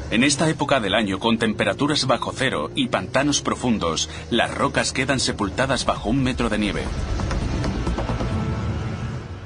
En 0.10 0.24
esta 0.24 0.50
época 0.50 0.80
del 0.80 0.96
año, 0.96 1.20
con 1.20 1.38
temperaturas 1.38 2.08
bajo 2.08 2.32
cero 2.36 2.72
y 2.74 2.88
pantanos 2.88 3.42
profundos, 3.42 4.10
las 4.32 4.52
rocas 4.56 4.92
quedan 4.92 5.20
sepultadas 5.20 5.86
bajo 5.86 6.10
un 6.10 6.24
metro 6.24 6.50
de 6.50 6.58
nieve. 6.58 6.84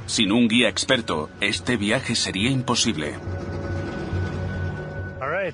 Sin 0.05 0.31
un 0.31 0.47
guía 0.47 0.69
experto, 0.69 1.29
este 1.41 1.75
viaje 1.75 2.15
sería 2.15 2.49
imposible. 2.49 3.15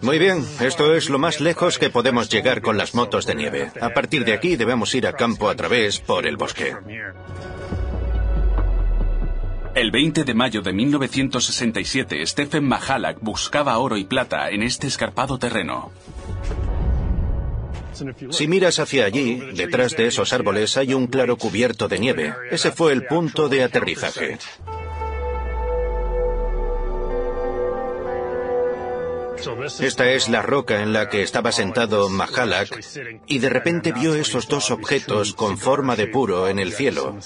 Muy 0.02 0.20
bien, 0.20 0.46
esto 0.62 0.94
es 0.94 1.10
lo 1.10 1.20
más 1.20 1.40
lejos 1.40 1.78
que 1.78 1.90
podemos 1.90 2.30
llegar 2.30 2.62
con 2.62 2.78
las 2.78 2.96
motos 2.96 3.26
de 3.26 3.36
nieve. 3.36 3.72
A 3.82 3.90
partir 3.90 4.26
de 4.26 4.34
aquí 4.34 4.56
debemos 4.56 4.94
ir 4.96 5.08
a 5.08 5.14
campo 5.14 5.50
a 5.50 5.56
través 5.56 6.00
por 6.00 6.26
el 6.26 6.38
bosque. 6.38 6.76
El 9.76 9.92
20 9.92 10.24
de 10.24 10.34
mayo 10.34 10.62
de 10.62 10.74
1967, 10.74 12.26
Stephen 12.26 12.66
Mahalak 12.66 13.20
buscaba 13.22 13.78
oro 13.78 13.98
y 13.98 14.04
plata 14.04 14.50
en 14.50 14.64
este 14.64 14.88
escarpado 14.88 15.38
terreno. 15.38 15.92
Si 18.32 18.48
miras 18.48 18.80
hacia 18.80 19.06
allí, 19.06 19.42
detrás 19.54 19.96
de 19.96 20.08
esos 20.08 20.34
árboles 20.34 20.78
hay 20.78 20.94
un 20.94 21.08
claro 21.08 21.38
cubierto 21.38 21.88
de 21.88 22.00
nieve. 22.00 22.34
Ese 22.52 22.72
fue 22.72 22.94
el 22.94 23.06
punto 23.06 23.50
de 23.50 23.64
aterrizaje. 23.64 24.38
Esta 29.80 30.12
es 30.12 30.30
la 30.30 30.42
roca 30.42 30.82
en 30.82 30.94
la 30.94 31.10
que 31.10 31.22
estaba 31.22 31.52
sentado 31.52 32.10
Mahalak 32.10 32.80
y 33.28 33.40
de 33.40 33.50
repente 33.50 33.92
vio 33.92 34.16
esos 34.16 34.48
dos 34.48 34.72
objetos 34.72 35.34
con 35.34 35.58
forma 35.58 35.96
de 35.96 36.08
puro 36.08 36.48
en 36.48 36.60
el 36.60 36.74
cielo. 36.74 37.18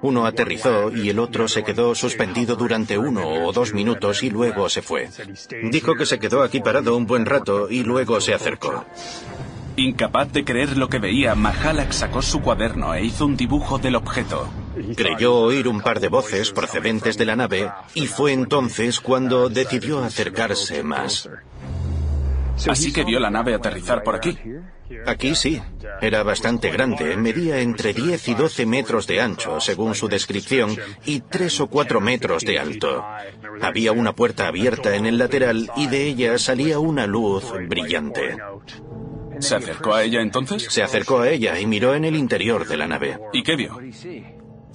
Uno 0.00 0.26
aterrizó 0.26 0.90
y 0.90 1.10
el 1.10 1.18
otro 1.18 1.48
se 1.48 1.62
quedó 1.62 1.94
suspendido 1.94 2.56
durante 2.56 2.98
uno 2.98 3.46
o 3.46 3.52
dos 3.52 3.74
minutos 3.74 4.22
y 4.22 4.30
luego 4.30 4.68
se 4.68 4.82
fue. 4.82 5.08
Dijo 5.70 5.94
que 5.94 6.06
se 6.06 6.18
quedó 6.18 6.42
aquí 6.42 6.60
parado 6.60 6.96
un 6.96 7.06
buen 7.06 7.26
rato 7.26 7.70
y 7.70 7.82
luego 7.82 8.20
se 8.20 8.34
acercó. 8.34 8.84
Incapaz 9.82 10.32
de 10.32 10.44
creer 10.44 10.76
lo 10.76 10.88
que 10.88 11.00
veía, 11.00 11.34
Mahalak 11.34 11.90
sacó 11.90 12.22
su 12.22 12.40
cuaderno 12.40 12.94
e 12.94 13.04
hizo 13.04 13.26
un 13.26 13.36
dibujo 13.36 13.78
del 13.78 13.96
objeto. 13.96 14.48
Creyó 14.96 15.34
oír 15.34 15.66
un 15.66 15.80
par 15.80 15.98
de 15.98 16.06
voces 16.06 16.52
procedentes 16.52 17.18
de 17.18 17.26
la 17.26 17.34
nave 17.34 17.68
y 17.94 18.06
fue 18.06 18.32
entonces 18.32 19.00
cuando 19.00 19.48
decidió 19.48 20.04
acercarse 20.04 20.84
más. 20.84 21.28
Así 22.68 22.92
que 22.92 23.02
vio 23.02 23.18
la 23.18 23.30
nave 23.30 23.54
aterrizar 23.54 24.04
por 24.04 24.14
aquí. 24.14 24.38
Aquí 25.04 25.34
sí. 25.34 25.60
Era 26.00 26.22
bastante 26.22 26.70
grande. 26.70 27.16
Medía 27.16 27.58
entre 27.58 27.92
10 27.92 28.28
y 28.28 28.34
12 28.34 28.66
metros 28.66 29.08
de 29.08 29.20
ancho, 29.20 29.58
según 29.58 29.96
su 29.96 30.06
descripción, 30.06 30.76
y 31.04 31.20
3 31.20 31.60
o 31.60 31.66
4 31.66 32.00
metros 32.00 32.44
de 32.44 32.60
alto. 32.60 33.04
Había 33.60 33.90
una 33.90 34.12
puerta 34.12 34.46
abierta 34.46 34.94
en 34.94 35.06
el 35.06 35.18
lateral 35.18 35.70
y 35.76 35.88
de 35.88 36.06
ella 36.06 36.38
salía 36.38 36.78
una 36.78 37.08
luz 37.08 37.52
brillante. 37.68 38.36
¿Se 39.40 39.54
acercó 39.54 39.94
a 39.94 40.02
ella 40.02 40.20
entonces? 40.20 40.66
Se 40.68 40.82
acercó 40.82 41.20
a 41.20 41.30
ella 41.30 41.58
y 41.58 41.66
miró 41.66 41.94
en 41.94 42.04
el 42.04 42.16
interior 42.16 42.66
de 42.66 42.76
la 42.76 42.86
nave. 42.86 43.18
¿Y 43.32 43.42
qué 43.42 43.56
vio? 43.56 43.78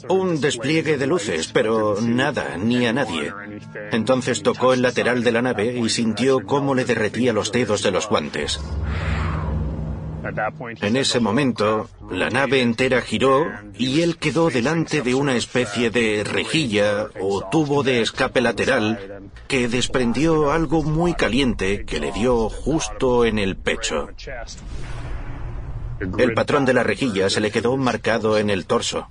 Un 0.09 0.39
despliegue 0.39 0.97
de 0.97 1.07
luces, 1.07 1.49
pero 1.51 1.99
nada, 2.01 2.55
ni 2.57 2.85
a 2.85 2.93
nadie. 2.93 3.33
Entonces 3.91 4.43
tocó 4.43 4.73
el 4.73 4.81
lateral 4.81 5.23
de 5.23 5.31
la 5.31 5.41
nave 5.41 5.77
y 5.77 5.89
sintió 5.89 6.45
cómo 6.45 6.75
le 6.75 6.85
derretía 6.85 7.33
los 7.33 7.51
dedos 7.51 7.81
de 7.81 7.91
los 7.91 8.07
guantes. 8.07 8.59
En 10.81 10.95
ese 10.95 11.19
momento, 11.19 11.89
la 12.09 12.29
nave 12.29 12.61
entera 12.61 13.01
giró 13.01 13.45
y 13.77 14.01
él 14.01 14.17
quedó 14.17 14.49
delante 14.49 15.01
de 15.01 15.13
una 15.15 15.35
especie 15.35 15.89
de 15.89 16.23
rejilla 16.23 17.07
o 17.19 17.47
tubo 17.49 17.83
de 17.83 18.01
escape 18.01 18.41
lateral 18.41 19.29
que 19.47 19.67
desprendió 19.67 20.51
algo 20.51 20.83
muy 20.83 21.13
caliente 21.13 21.85
que 21.85 21.99
le 21.99 22.11
dio 22.11 22.49
justo 22.49 23.25
en 23.25 23.39
el 23.39 23.55
pecho. 23.55 24.09
El 26.17 26.33
patrón 26.33 26.65
de 26.65 26.73
la 26.73 26.83
rejilla 26.83 27.29
se 27.29 27.41
le 27.41 27.51
quedó 27.51 27.75
marcado 27.77 28.37
en 28.37 28.49
el 28.49 28.65
torso. 28.65 29.07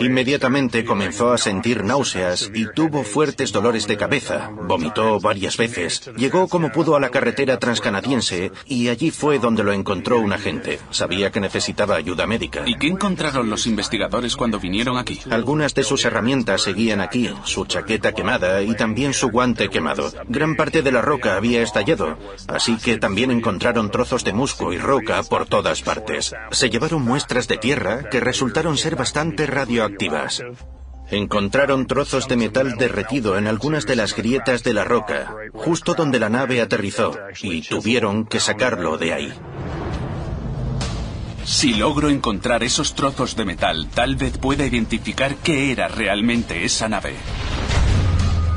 Inmediatamente 0.00 0.84
comenzó 0.84 1.32
a 1.32 1.38
sentir 1.38 1.84
náuseas 1.84 2.50
y 2.54 2.66
tuvo 2.66 3.04
fuertes 3.04 3.52
dolores 3.52 3.86
de 3.86 3.96
cabeza. 3.96 4.50
Vomitó 4.52 5.20
varias 5.20 5.56
veces. 5.56 6.10
Llegó 6.16 6.48
como 6.48 6.72
pudo 6.72 6.96
a 6.96 7.00
la 7.00 7.10
carretera 7.10 7.58
transcanadiense 7.58 8.52
y 8.66 8.88
allí 8.88 9.10
fue 9.10 9.38
donde 9.38 9.62
lo 9.62 9.72
encontró 9.72 10.18
un 10.18 10.32
agente. 10.32 10.78
Sabía 10.90 11.30
que 11.30 11.40
necesitaba 11.40 11.96
ayuda 11.96 12.26
médica. 12.26 12.62
¿Y 12.66 12.76
qué 12.76 12.88
encontraron 12.88 13.50
los 13.50 13.66
investigadores 13.66 14.36
cuando 14.36 14.58
vinieron 14.58 14.98
aquí? 14.98 15.20
Algunas 15.30 15.74
de 15.74 15.84
sus 15.84 16.04
herramientas 16.04 16.62
seguían 16.62 17.00
aquí, 17.00 17.30
su 17.44 17.64
chaqueta 17.66 18.12
quemada 18.12 18.62
y 18.62 18.74
también 18.74 19.14
su 19.14 19.30
guante 19.30 19.68
quemado. 19.68 20.12
Gran 20.28 20.56
parte 20.56 20.82
de 20.82 20.92
la 20.92 21.02
roca 21.02 21.36
había 21.36 21.62
estallado, 21.62 22.18
así 22.48 22.76
que 22.76 22.98
también 22.98 23.30
encontraron 23.30 23.90
trozos 23.90 24.24
de 24.24 24.32
musgo 24.32 24.72
y 24.72 24.78
roca 24.78 25.22
por 25.22 25.46
todas 25.46 25.82
partes. 25.82 26.34
Se 26.50 26.70
llevaron 26.70 27.02
muestras 27.02 27.48
de 27.48 27.56
tierra 27.56 28.08
que 28.10 28.20
resultaron 28.20 28.76
ser 28.76 28.96
bastante 28.96 29.46
radioactivas. 29.62 30.42
Encontraron 31.10 31.86
trozos 31.86 32.26
de 32.26 32.36
metal 32.36 32.76
derretido 32.76 33.38
en 33.38 33.46
algunas 33.46 33.86
de 33.86 33.94
las 33.94 34.16
grietas 34.16 34.64
de 34.64 34.74
la 34.74 34.82
roca, 34.82 35.32
justo 35.52 35.94
donde 35.94 36.18
la 36.18 36.28
nave 36.28 36.60
aterrizó, 36.60 37.16
y 37.42 37.62
tuvieron 37.62 38.24
que 38.26 38.40
sacarlo 38.40 38.98
de 38.98 39.12
ahí. 39.12 39.32
Si 41.44 41.74
logro 41.74 42.08
encontrar 42.08 42.64
esos 42.64 42.94
trozos 42.94 43.36
de 43.36 43.44
metal, 43.44 43.88
tal 43.94 44.16
vez 44.16 44.36
pueda 44.38 44.66
identificar 44.66 45.36
qué 45.36 45.70
era 45.70 45.86
realmente 45.86 46.64
esa 46.64 46.88
nave. 46.88 47.14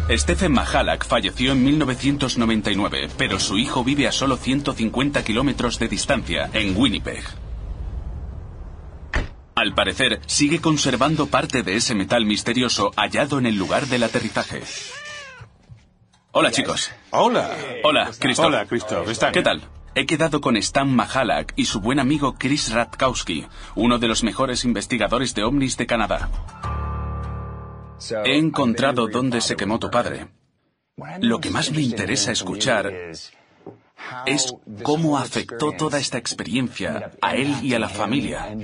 Stephen 0.10 0.54
Mahalak 0.54 1.06
falleció 1.06 1.52
en 1.52 1.64
1999, 1.64 3.10
pero 3.18 3.40
su 3.40 3.60
hijo 3.60 3.84
vive 3.84 4.08
a 4.08 4.12
solo 4.12 4.38
150 4.38 5.24
kilómetros 5.24 5.78
de 5.78 5.88
distancia, 5.88 6.50
en 6.54 6.76
Winnipeg. 6.76 7.45
Al 9.56 9.74
parecer, 9.74 10.20
sigue 10.26 10.60
conservando 10.60 11.28
parte 11.28 11.64
de 11.64 11.78
ese 11.78 11.96
metal 11.96 12.26
misterioso 12.26 12.92
hallado 12.98 13.40
en 13.40 13.46
el 13.46 13.56
lugar 13.56 13.88
del 13.88 14.04
aterrizaje. 14.04 14.62
Hola, 16.32 16.52
chicos. 16.52 16.92
Hola. 17.12 17.56
Hola, 17.84 18.12
Christoph. 18.20 18.48
Hola, 18.48 18.66
Christoph. 18.66 19.08
¿Qué 19.32 19.42
tal? 19.42 19.62
He 19.96 20.06
quedado 20.06 20.42
con 20.42 20.58
Stan 20.58 20.94
Mahalak 20.94 21.54
y 21.56 21.66
su 21.66 21.80
buen 21.80 22.02
amigo 22.02 22.36
Chris 22.38 22.74
Radkowski, 22.74 23.48
uno 23.76 23.98
de 23.98 24.10
los 24.10 24.26
mejores 24.26 24.66
investigadores 24.66 25.34
de 25.34 25.46
ovnis 25.46 25.78
de 25.78 25.88
Canadá. 25.88 26.30
He 28.26 28.38
encontrado 28.38 29.08
dónde 29.08 29.40
se 29.40 29.56
quemó 29.56 29.80
tu 29.80 29.90
padre. 29.90 30.28
Lo 31.22 31.40
que 31.40 31.50
más 31.50 31.72
me 31.72 31.82
interesa 31.82 32.34
escuchar 32.34 32.92
es 34.26 34.54
cómo 34.84 35.18
afectó 35.18 35.72
toda 35.72 36.00
esta 36.00 36.18
experiencia 36.18 37.12
a 37.22 37.36
él 37.36 37.56
y 37.62 37.74
a 37.74 37.80
la 37.80 37.90
familia. 37.90 38.56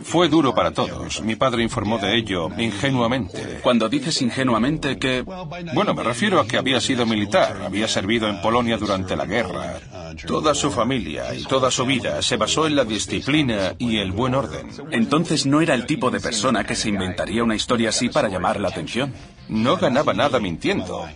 Fue 0.00 0.28
duro 0.28 0.54
para 0.54 0.72
todos. 0.72 1.22
Mi 1.22 1.36
padre 1.36 1.62
informó 1.62 1.98
de 1.98 2.16
ello 2.16 2.50
ingenuamente. 2.58 3.60
Cuando 3.62 3.88
dices 3.88 4.22
ingenuamente 4.22 4.98
que... 4.98 5.22
Bueno, 5.22 5.94
me 5.94 6.02
refiero 6.02 6.40
a 6.40 6.46
que 6.46 6.56
había 6.56 6.80
sido 6.80 7.06
militar, 7.06 7.62
había 7.64 7.86
servido 7.86 8.28
en 8.28 8.40
Polonia 8.42 8.76
durante 8.76 9.16
la 9.16 9.24
guerra. 9.24 9.78
Toda 10.26 10.54
su 10.54 10.70
familia 10.70 11.34
y 11.34 11.44
toda 11.44 11.70
su 11.70 11.86
vida 11.86 12.22
se 12.22 12.36
basó 12.36 12.66
en 12.66 12.76
la 12.76 12.84
disciplina 12.84 13.74
y 13.78 13.98
el 13.98 14.12
buen 14.12 14.34
orden. 14.34 14.68
Entonces 14.90 15.46
no 15.46 15.60
era 15.60 15.74
el 15.74 15.86
tipo 15.86 16.10
de 16.10 16.20
persona 16.20 16.64
que 16.64 16.74
se 16.74 16.88
inventaría 16.88 17.44
una 17.44 17.56
historia 17.56 17.90
así 17.90 18.08
para 18.08 18.28
llamar 18.28 18.60
la 18.60 18.68
atención. 18.68 19.12
No 19.48 19.76
ganaba 19.76 20.12
nada 20.12 20.40
mintiendo. 20.40 21.06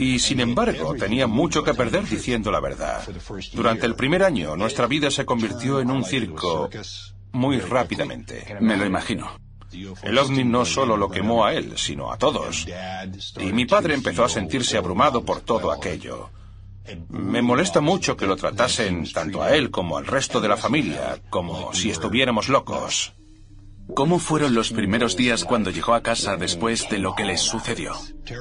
Y 0.00 0.18
sin 0.18 0.40
embargo, 0.40 0.94
tenía 0.94 1.26
mucho 1.26 1.62
que 1.62 1.74
perder 1.74 2.08
diciendo 2.08 2.50
la 2.50 2.60
verdad. 2.60 3.06
Durante 3.52 3.84
el 3.84 3.94
primer 3.94 4.22
año, 4.22 4.56
nuestra 4.56 4.86
vida 4.86 5.10
se 5.10 5.26
convirtió 5.26 5.78
en 5.78 5.90
un 5.90 6.04
circo 6.04 6.70
muy 7.32 7.60
rápidamente. 7.60 8.56
Me 8.60 8.78
lo 8.78 8.86
imagino. 8.86 9.38
El 10.02 10.16
ovni 10.16 10.42
no 10.42 10.64
solo 10.64 10.96
lo 10.96 11.10
quemó 11.10 11.44
a 11.44 11.52
él, 11.52 11.74
sino 11.76 12.10
a 12.10 12.16
todos. 12.16 12.66
Y 13.38 13.52
mi 13.52 13.66
padre 13.66 13.92
empezó 13.92 14.24
a 14.24 14.30
sentirse 14.30 14.78
abrumado 14.78 15.22
por 15.22 15.42
todo 15.42 15.70
aquello. 15.70 16.30
Me 17.10 17.42
molesta 17.42 17.82
mucho 17.82 18.16
que 18.16 18.26
lo 18.26 18.36
tratasen 18.36 19.12
tanto 19.12 19.42
a 19.42 19.54
él 19.54 19.70
como 19.70 19.98
al 19.98 20.06
resto 20.06 20.40
de 20.40 20.48
la 20.48 20.56
familia, 20.56 21.20
como 21.28 21.74
si 21.74 21.90
estuviéramos 21.90 22.48
locos. 22.48 23.12
¿Cómo 23.94 24.18
fueron 24.18 24.54
los 24.54 24.70
primeros 24.70 25.16
días 25.16 25.44
cuando 25.44 25.70
llegó 25.70 25.94
a 25.94 26.02
casa 26.02 26.36
después 26.36 26.88
de 26.88 26.98
lo 26.98 27.14
que 27.14 27.24
les 27.24 27.40
sucedió? 27.40 27.94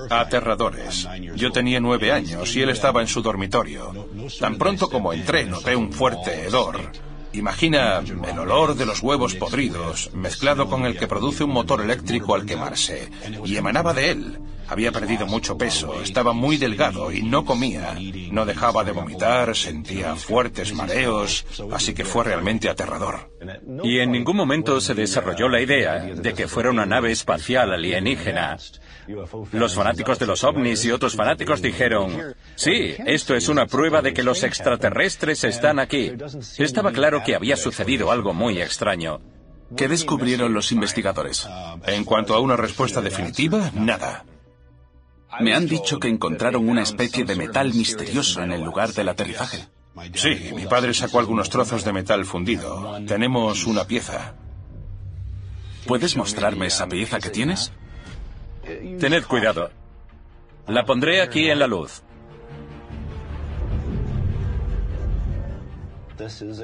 Aterradores. 0.09 1.07
Yo 1.35 1.51
tenía 1.51 1.79
nueve 1.79 2.12
años 2.12 2.55
y 2.55 2.62
él 2.62 2.69
estaba 2.69 3.01
en 3.01 3.07
su 3.07 3.21
dormitorio. 3.21 4.09
Tan 4.39 4.57
pronto 4.57 4.89
como 4.89 5.13
entré 5.13 5.45
noté 5.45 5.75
un 5.75 5.91
fuerte 5.91 6.45
hedor. 6.45 6.91
Imagina 7.33 7.99
el 7.99 8.39
olor 8.39 8.75
de 8.75 8.85
los 8.85 9.01
huevos 9.01 9.35
podridos 9.35 10.12
mezclado 10.13 10.67
con 10.67 10.85
el 10.85 10.97
que 10.97 11.07
produce 11.07 11.43
un 11.43 11.51
motor 11.51 11.81
eléctrico 11.81 12.35
al 12.35 12.45
quemarse. 12.45 13.09
Y 13.45 13.55
emanaba 13.55 13.93
de 13.93 14.12
él. 14.12 14.39
Había 14.69 14.91
perdido 14.91 15.25
mucho 15.25 15.58
peso, 15.58 16.01
estaba 16.01 16.32
muy 16.34 16.58
delgado 16.58 17.12
y 17.12 17.23
no 17.23 17.43
comía. 17.43 17.97
No 18.32 18.45
dejaba 18.45 18.84
de 18.84 18.91
vomitar, 18.91 19.55
sentía 19.55 20.15
fuertes 20.15 20.73
mareos, 20.73 21.45
así 21.71 21.93
que 21.93 22.05
fue 22.05 22.23
realmente 22.25 22.69
aterrador. 22.69 23.32
Y 23.84 23.99
en 23.99 24.12
ningún 24.12 24.38
momento 24.38 24.79
se 24.79 24.93
desarrolló 24.93 25.49
la 25.49 25.62
idea 25.62 25.99
de 25.99 26.34
que 26.34 26.47
fuera 26.47 26.69
una 26.69 26.86
nave 26.86 27.12
espacial 27.12 27.73
alienígena. 27.73 28.58
Los 29.51 29.73
fanáticos 29.73 30.19
de 30.19 30.27
los 30.27 30.43
ovnis 30.43 30.86
y 30.86 30.91
otros 30.91 31.15
fanáticos 31.15 31.63
dijeron, 31.63 32.36
sí, 32.55 32.93
esto 33.05 33.36
es 33.36 33.49
una 33.49 33.65
prueba 33.65 34.03
de 34.03 34.13
que 34.13 34.21
los 34.21 34.43
extraterrestres 34.43 35.43
están 35.43 35.79
aquí. 35.79 36.12
Estaba 36.60 36.91
claro 36.91 37.23
que 37.25 37.36
había 37.36 37.58
sucedido 37.58 38.12
algo 38.12 38.34
muy 38.34 38.62
extraño. 38.62 39.19
¿Qué 39.75 39.88
descubrieron 39.88 40.53
los 40.53 40.71
investigadores? 40.71 41.47
En 41.86 42.03
cuanto 42.03 42.34
a 42.34 42.39
una 42.39 42.55
respuesta 42.55 43.01
definitiva, 43.01 43.71
nada. 43.73 44.25
Me 45.39 45.54
han 45.54 45.68
dicho 45.68 46.00
que 46.00 46.08
encontraron 46.08 46.68
una 46.68 46.82
especie 46.82 47.24
de 47.24 47.36
metal 47.36 47.74
misterioso 47.74 48.42
en 48.42 48.52
el 48.52 48.62
lugar 48.62 48.94
del 48.94 49.10
aterrizaje. 49.10 49.68
Sí, 50.13 50.52
mi 50.56 50.65
padre 50.65 50.94
sacó 50.94 51.20
algunos 51.20 51.50
trozos 51.50 51.84
de 51.84 51.94
metal 51.94 52.26
fundido. 52.26 52.98
Tenemos 53.06 53.65
una 53.65 53.86
pieza. 53.86 54.36
¿Puedes 55.86 56.15
mostrarme 56.15 56.68
esa 56.68 56.88
pieza 56.88 57.20
que 57.20 57.30
tienes? 57.30 57.72
Tened 59.00 59.24
cuidado. 59.26 59.72
La 60.68 60.86
pondré 60.86 61.22
aquí 61.22 61.50
en 61.50 61.60
la 61.60 61.68
luz. 61.68 62.04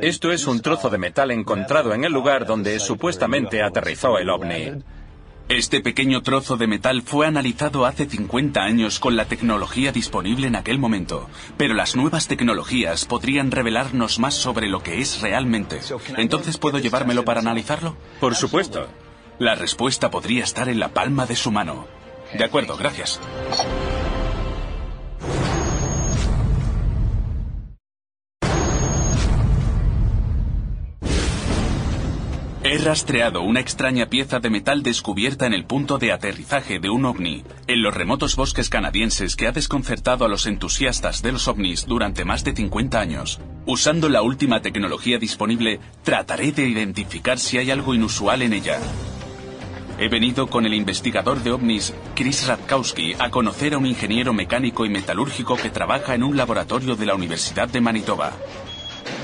Esto 0.02 0.32
es 0.32 0.48
un 0.48 0.62
trozo 0.62 0.90
de 0.90 0.98
metal 0.98 1.32
encontrado 1.32 1.94
en 1.94 2.04
el 2.04 2.12
lugar 2.12 2.46
donde 2.46 2.80
supuestamente 2.80 3.64
aterrizó 3.64 4.18
el 4.18 4.30
ovni. 4.30 4.84
Este 5.48 5.80
pequeño 5.80 6.24
trozo 6.24 6.58
de 6.58 6.66
metal 6.66 7.04
fue 7.04 7.28
analizado 7.28 7.86
hace 7.86 8.08
50 8.08 8.64
años 8.64 9.00
con 9.00 9.16
la 9.16 9.26
tecnología 9.26 9.92
disponible 9.92 10.48
en 10.48 10.56
aquel 10.56 10.80
momento, 10.80 11.30
pero 11.56 11.76
las 11.76 11.96
nuevas 11.96 12.28
tecnologías 12.28 13.06
podrían 13.06 13.52
revelarnos 13.52 14.18
más 14.18 14.34
sobre 14.34 14.68
lo 14.68 14.82
que 14.82 15.02
es 15.02 15.22
realmente. 15.22 15.82
Entonces, 16.18 16.58
¿puedo 16.58 16.80
llevármelo 16.80 17.26
para 17.26 17.42
analizarlo? 17.42 17.96
Por 18.20 18.34
supuesto. 18.34 18.88
La 19.38 19.54
respuesta 19.54 20.10
podría 20.10 20.44
estar 20.44 20.68
en 20.68 20.80
la 20.80 20.90
palma 20.90 21.28
de 21.28 21.36
su 21.36 21.52
mano. 21.52 21.86
De 22.36 22.44
acuerdo, 22.44 22.76
gracias. 22.76 23.20
Rastreado 32.86 33.42
una 33.42 33.62
extraña 33.62 34.06
pieza 34.06 34.40
de 34.40 34.52
metal 34.52 34.84
descubierta 34.84 35.48
en 35.48 35.54
el 35.54 35.66
punto 35.66 35.98
de 35.98 36.12
aterrizaje 36.12 36.80
de 36.80 36.92
un 36.92 37.06
ovni 37.06 37.44
en 37.66 37.82
los 37.82 37.96
remotos 37.96 38.36
bosques 38.36 38.70
canadienses 38.70 39.36
que 39.36 39.48
ha 39.48 39.52
desconcertado 39.52 40.24
a 40.24 40.28
los 40.28 40.46
entusiastas 40.46 41.24
de 41.24 41.32
los 41.32 41.48
ovnis 41.48 41.88
durante 41.88 42.26
más 42.26 42.44
de 42.44 42.54
50 42.54 43.00
años. 43.00 43.42
Usando 43.66 44.08
la 44.08 44.22
última 44.22 44.62
tecnología 44.62 45.18
disponible, 45.18 45.80
trataré 46.04 46.52
de 46.52 46.68
identificar 46.68 47.40
si 47.40 47.58
hay 47.58 47.72
algo 47.72 47.96
inusual 47.96 48.44
en 48.44 48.54
ella. 48.54 48.80
He 49.98 50.08
venido 50.08 50.48
con 50.48 50.66
el 50.68 50.76
investigador 50.76 51.42
de 51.42 51.54
ovnis, 51.54 51.94
Chris 52.14 52.46
Radkowski, 52.46 53.16
a 53.18 53.32
conocer 53.32 53.74
a 53.74 53.80
un 53.80 53.88
ingeniero 53.88 54.32
mecánico 54.32 54.86
y 54.86 54.90
metalúrgico 54.90 55.56
que 55.56 55.72
trabaja 55.72 56.14
en 56.14 56.22
un 56.22 56.38
laboratorio 56.38 56.96
de 56.96 57.08
la 57.08 57.16
Universidad 57.16 57.68
de 57.68 57.82
Manitoba. 57.82 58.34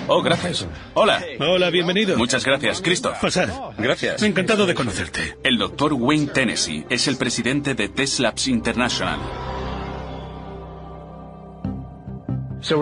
Oh, 0.07 0.21
gracias. 0.21 0.67
Hola. 0.93 1.23
Hola, 1.39 1.69
bienvenido. 1.69 2.17
Muchas 2.17 2.43
gracias, 2.43 2.81
Cristo. 2.81 3.13
Pasad. 3.21 3.49
Gracias. 3.77 4.21
Encantado 4.23 4.65
de 4.65 4.73
conocerte. 4.73 5.37
El 5.43 5.57
doctor 5.57 5.93
Wayne 5.93 6.27
Tennessee 6.27 6.85
es 6.89 7.07
el 7.07 7.17
presidente 7.17 7.75
de 7.75 7.89
Teslabs 7.89 8.47
International. 8.47 9.19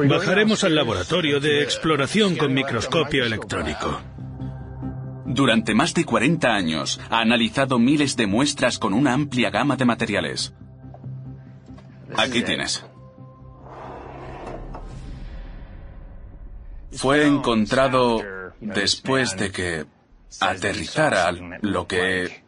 Bajaremos 0.07 0.63
al 0.63 0.75
laboratorio 0.75 1.39
de 1.39 1.63
exploración 1.63 2.35
con 2.35 2.53
microscopio 2.53 3.25
electrónico. 3.25 4.01
Durante 5.25 5.73
más 5.73 5.93
de 5.93 6.05
40 6.05 6.53
años 6.53 6.99
ha 7.09 7.19
analizado 7.19 7.79
miles 7.79 8.17
de 8.17 8.27
muestras 8.27 8.79
con 8.79 8.93
una 8.93 9.13
amplia 9.13 9.51
gama 9.51 9.77
de 9.77 9.85
materiales. 9.85 10.53
Aquí 12.17 12.41
tienes. 12.41 12.83
Fue 16.91 17.25
encontrado 17.25 18.21
después 18.59 19.35
de 19.37 19.51
que 19.51 19.85
aterrizara 20.39 21.31
lo 21.61 21.87
que 21.87 22.43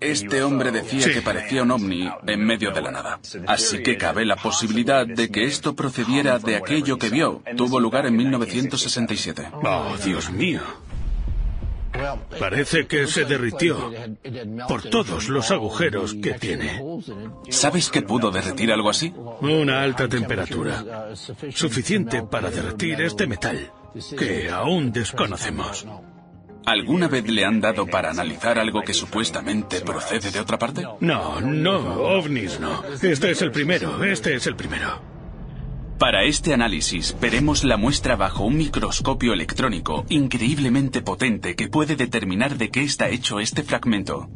este 0.00 0.42
hombre 0.42 0.70
decía 0.70 1.12
que 1.12 1.20
parecía 1.20 1.62
un 1.62 1.70
ovni 1.70 2.10
en 2.26 2.44
medio 2.44 2.70
de 2.70 2.80
la 2.80 2.90
nada. 2.90 3.20
Así 3.46 3.82
que 3.82 3.98
cabe 3.98 4.24
la 4.24 4.36
posibilidad 4.36 5.06
de 5.06 5.30
que 5.30 5.44
esto 5.44 5.76
procediera 5.76 6.38
de 6.38 6.56
aquello 6.56 6.98
que 6.98 7.10
vio. 7.10 7.42
Tuvo 7.56 7.78
lugar 7.78 8.06
en 8.06 8.16
1967. 8.16 9.50
Oh, 9.62 9.96
Dios 10.02 10.30
mío. 10.30 10.62
Parece 12.38 12.86
que 12.86 13.06
se 13.06 13.24
derritió 13.24 13.92
por 14.68 14.82
todos 14.82 15.28
los 15.28 15.50
agujeros 15.50 16.14
que 16.14 16.34
tiene. 16.34 16.82
¿Sabes 17.48 17.90
qué 17.90 18.02
pudo 18.02 18.30
derretir 18.30 18.72
algo 18.72 18.90
así? 18.90 19.12
Una 19.40 19.82
alta 19.82 20.08
temperatura, 20.08 21.14
suficiente 21.14 22.22
para 22.22 22.50
derretir 22.50 23.00
este 23.00 23.26
metal, 23.26 23.72
que 24.18 24.50
aún 24.50 24.92
desconocemos. 24.92 25.86
¿Alguna 26.66 27.08
vez 27.08 27.26
le 27.28 27.44
han 27.44 27.60
dado 27.60 27.86
para 27.86 28.10
analizar 28.10 28.58
algo 28.58 28.82
que 28.82 28.92
supuestamente 28.92 29.80
procede 29.80 30.30
de 30.30 30.40
otra 30.40 30.58
parte? 30.58 30.86
No, 31.00 31.40
no, 31.40 31.78
ovnis 31.78 32.60
no. 32.60 32.84
Este 33.02 33.30
es 33.30 33.42
el 33.42 33.50
primero, 33.50 34.04
este 34.04 34.34
es 34.34 34.46
el 34.46 34.56
primero. 34.56 35.19
Para 36.00 36.24
este 36.24 36.54
análisis, 36.54 37.14
veremos 37.20 37.62
la 37.62 37.76
muestra 37.76 38.16
bajo 38.16 38.44
un 38.44 38.56
microscopio 38.56 39.34
electrónico 39.34 40.06
increíblemente 40.08 41.02
potente 41.02 41.54
que 41.54 41.68
puede 41.68 41.94
determinar 41.94 42.56
de 42.56 42.70
qué 42.70 42.82
está 42.82 43.10
hecho 43.10 43.38
este 43.38 43.62
fragmento. 43.64 44.26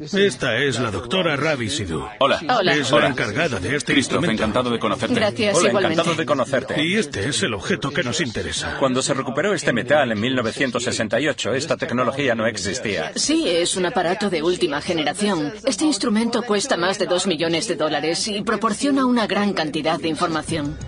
Esta 0.00 0.56
es 0.56 0.80
la 0.80 0.90
doctora 0.90 1.36
Ravi 1.36 1.68
Sidhu. 1.68 2.02
Hola. 2.20 2.40
Hola. 2.48 2.72
Es 2.72 2.90
Hola. 2.90 3.02
la 3.04 3.10
encargada 3.10 3.60
de 3.60 3.76
este 3.76 3.92
Christoph, 3.92 4.14
instrumento. 4.14 4.32
encantado 4.32 4.70
de 4.70 4.78
conocerte. 4.78 5.14
Gracias, 5.14 5.58
Hola, 5.58 5.68
igualmente. 5.68 5.92
encantado 5.92 6.16
de 6.16 6.24
conocerte. 6.24 6.82
Y 6.82 6.94
este 6.94 7.28
es 7.28 7.42
el 7.42 7.52
objeto 7.52 7.90
que 7.90 8.02
nos 8.02 8.18
interesa. 8.22 8.78
Cuando 8.78 9.02
se 9.02 9.12
recuperó 9.12 9.52
este 9.52 9.74
metal 9.74 10.10
en 10.10 10.18
1968, 10.18 11.52
esta 11.52 11.76
tecnología 11.76 12.34
no 12.34 12.46
existía. 12.46 13.12
Sí, 13.14 13.44
es 13.46 13.76
un 13.76 13.84
aparato 13.84 14.30
de 14.30 14.42
última 14.42 14.80
generación. 14.80 15.52
Este 15.66 15.84
instrumento 15.84 16.40
cuesta 16.44 16.78
más 16.78 16.98
de 16.98 17.04
dos 17.04 17.26
millones 17.26 17.68
de 17.68 17.76
dólares 17.76 18.26
y 18.26 18.40
proporciona 18.40 19.04
una 19.04 19.26
gran 19.26 19.52
cantidad 19.52 20.00
de 20.00 20.08
información. 20.08 20.78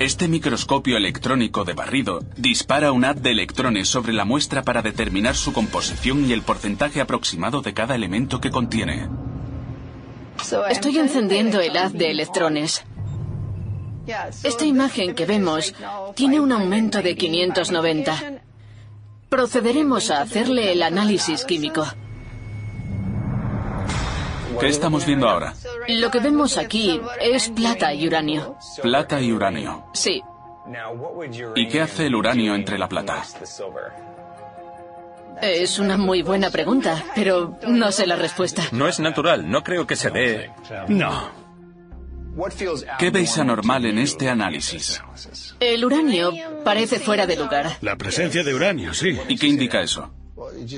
Este 0.00 0.28
microscopio 0.28 0.96
electrónico 0.96 1.66
de 1.66 1.74
barrido 1.74 2.20
dispara 2.34 2.90
un 2.90 3.04
haz 3.04 3.20
de 3.20 3.32
electrones 3.32 3.86
sobre 3.86 4.14
la 4.14 4.24
muestra 4.24 4.62
para 4.62 4.80
determinar 4.80 5.36
su 5.36 5.52
composición 5.52 6.24
y 6.26 6.32
el 6.32 6.40
porcentaje 6.40 7.02
aproximado 7.02 7.60
de 7.60 7.74
cada 7.74 7.96
elemento 7.96 8.40
que 8.40 8.50
contiene. 8.50 9.10
Estoy 10.70 10.98
encendiendo 11.00 11.60
el 11.60 11.76
haz 11.76 11.92
de 11.92 12.10
electrones. 12.10 12.82
Esta 14.42 14.64
imagen 14.64 15.14
que 15.14 15.26
vemos 15.26 15.74
tiene 16.14 16.40
un 16.40 16.52
aumento 16.52 17.02
de 17.02 17.14
590. 17.14 18.40
Procederemos 19.28 20.10
a 20.10 20.22
hacerle 20.22 20.72
el 20.72 20.82
análisis 20.82 21.44
químico. 21.44 21.86
¿Qué 24.58 24.68
estamos 24.68 25.04
viendo 25.04 25.28
ahora? 25.28 25.52
Lo 25.98 26.10
que 26.10 26.20
vemos 26.20 26.56
aquí 26.56 27.00
es 27.20 27.48
plata 27.48 27.92
y 27.94 28.06
uranio. 28.06 28.56
Plata 28.82 29.20
y 29.20 29.32
uranio. 29.32 29.84
Sí, 29.92 30.22
¿Y 31.56 31.68
qué 31.68 31.80
hace 31.80 32.06
el 32.06 32.14
uranio 32.14 32.54
entre 32.54 32.78
la 32.78 32.88
plata? 32.88 33.22
es 35.42 35.78
una 35.78 35.96
muy 35.96 36.20
buena 36.22 36.50
pregunta, 36.50 37.02
pero 37.14 37.58
no 37.66 37.90
sé 37.92 38.06
la 38.06 38.16
respuesta. 38.16 38.62
No 38.72 38.86
es 38.86 39.00
natural, 39.00 39.48
no 39.50 39.62
creo 39.62 39.86
que 39.86 39.96
se 39.96 40.10
dé. 40.10 40.50
No. 40.88 41.30
¿Qué 42.98 43.10
veis 43.10 43.38
anormal 43.38 43.86
en 43.86 43.98
este 43.98 44.28
análisis? 44.28 45.02
El 45.58 45.84
uranio 45.84 46.32
parece 46.62 46.98
fuera 47.00 47.26
de 47.26 47.36
lugar. 47.36 47.78
La 47.80 47.96
presencia 47.96 48.44
de 48.44 48.54
uranio, 48.54 48.92
sí. 48.92 49.18
¿Y 49.28 49.36
qué 49.36 49.46
indica 49.46 49.80
eso? 49.80 50.12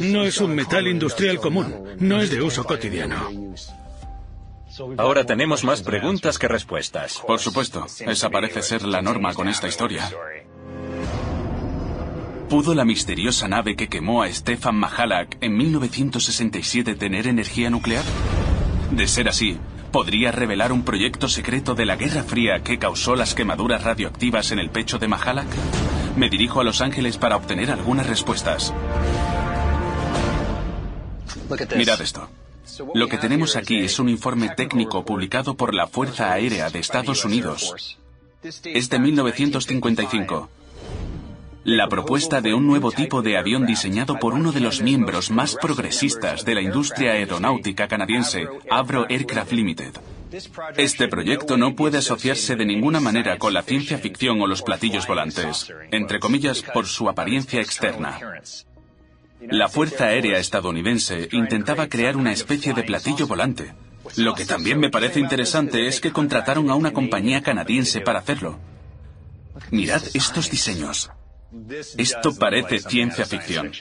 No 0.00 0.22
es 0.24 0.40
un 0.40 0.54
metal 0.54 0.86
industrial 0.86 1.38
común. 1.38 1.96
No 1.98 2.20
es 2.20 2.30
de 2.30 2.40
uso 2.40 2.64
cotidiano. 2.64 3.30
Ahora 4.98 5.24
tenemos 5.24 5.64
más 5.64 5.82
preguntas 5.82 6.38
que 6.38 6.48
respuestas. 6.48 7.22
Por 7.26 7.38
supuesto, 7.38 7.86
esa 8.00 8.30
parece 8.30 8.62
ser 8.62 8.82
la 8.82 9.02
norma 9.02 9.34
con 9.34 9.48
esta 9.48 9.68
historia. 9.68 10.10
¿Pudo 12.48 12.74
la 12.74 12.84
misteriosa 12.84 13.48
nave 13.48 13.76
que 13.76 13.88
quemó 13.88 14.22
a 14.22 14.30
Stefan 14.30 14.76
Mahalak 14.76 15.38
en 15.40 15.56
1967 15.56 16.94
tener 16.96 17.26
energía 17.26 17.70
nuclear? 17.70 18.04
De 18.90 19.06
ser 19.06 19.28
así, 19.28 19.58
¿podría 19.90 20.32
revelar 20.32 20.70
un 20.70 20.84
proyecto 20.84 21.28
secreto 21.28 21.74
de 21.74 21.86
la 21.86 21.96
Guerra 21.96 22.22
Fría 22.22 22.62
que 22.62 22.78
causó 22.78 23.16
las 23.16 23.34
quemaduras 23.34 23.84
radioactivas 23.84 24.52
en 24.52 24.58
el 24.58 24.68
pecho 24.68 24.98
de 24.98 25.08
Mahalak? 25.08 25.48
Me 26.16 26.28
dirijo 26.28 26.60
a 26.60 26.64
Los 26.64 26.82
Ángeles 26.82 27.16
para 27.16 27.36
obtener 27.36 27.70
algunas 27.70 28.06
respuestas. 28.06 28.74
Mirad 31.74 32.00
esto. 32.02 32.28
Lo 32.94 33.08
que 33.08 33.18
tenemos 33.18 33.56
aquí 33.56 33.78
es 33.78 33.98
un 33.98 34.08
informe 34.08 34.50
técnico 34.50 35.04
publicado 35.04 35.54
por 35.54 35.74
la 35.74 35.86
Fuerza 35.86 36.32
Aérea 36.32 36.70
de 36.70 36.78
Estados 36.78 37.24
Unidos. 37.24 37.98
Es 38.64 38.90
de 38.90 38.98
1955. 38.98 40.48
La 41.64 41.88
propuesta 41.88 42.40
de 42.40 42.54
un 42.54 42.66
nuevo 42.66 42.90
tipo 42.90 43.22
de 43.22 43.36
avión 43.36 43.66
diseñado 43.66 44.18
por 44.18 44.34
uno 44.34 44.50
de 44.50 44.58
los 44.58 44.82
miembros 44.82 45.30
más 45.30 45.54
progresistas 45.54 46.44
de 46.44 46.56
la 46.56 46.60
industria 46.60 47.12
aeronáutica 47.12 47.86
canadiense, 47.86 48.48
Avro 48.68 49.06
Aircraft 49.08 49.52
Limited. 49.52 49.92
Este 50.76 51.06
proyecto 51.06 51.56
no 51.56 51.76
puede 51.76 51.98
asociarse 51.98 52.56
de 52.56 52.64
ninguna 52.64 52.98
manera 52.98 53.38
con 53.38 53.52
la 53.52 53.62
ciencia 53.62 53.98
ficción 53.98 54.40
o 54.40 54.46
los 54.48 54.62
platillos 54.62 55.06
volantes, 55.06 55.72
entre 55.92 56.18
comillas, 56.18 56.62
por 56.62 56.86
su 56.86 57.08
apariencia 57.08 57.60
externa. 57.60 58.18
La 59.50 59.68
Fuerza 59.68 60.06
Aérea 60.06 60.38
estadounidense 60.38 61.28
intentaba 61.32 61.88
crear 61.88 62.16
una 62.16 62.32
especie 62.32 62.74
de 62.74 62.84
platillo 62.84 63.26
volante. 63.26 63.74
Lo 64.16 64.34
que 64.34 64.44
también 64.44 64.78
me 64.78 64.90
parece 64.90 65.20
interesante 65.20 65.86
es 65.86 66.00
que 66.00 66.12
contrataron 66.12 66.70
a 66.70 66.74
una 66.74 66.92
compañía 66.92 67.42
canadiense 67.42 68.00
para 68.00 68.20
hacerlo. 68.20 68.58
Mirad 69.70 70.02
estos 70.14 70.50
diseños. 70.50 71.10
Esto 71.96 72.34
parece 72.34 72.78
ciencia 72.78 73.24
ficción. 73.24 73.72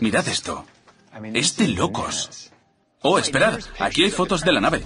Mirad 0.00 0.28
esto. 0.28 0.64
Es 1.34 1.56
de 1.56 1.68
locos. 1.68 2.50
Oh, 3.02 3.18
esperad, 3.18 3.58
aquí 3.78 4.04
hay 4.04 4.10
fotos 4.10 4.42
de 4.42 4.52
la 4.52 4.60
nave. 4.60 4.82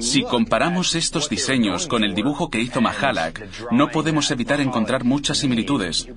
Si 0.00 0.22
comparamos 0.24 0.94
estos 0.94 1.28
diseños 1.28 1.86
con 1.86 2.04
el 2.04 2.14
dibujo 2.14 2.50
que 2.50 2.60
hizo 2.60 2.80
Mahalak, 2.80 3.70
no 3.70 3.90
podemos 3.90 4.30
evitar 4.30 4.60
encontrar 4.60 5.04
muchas 5.04 5.38
similitudes. 5.38 6.08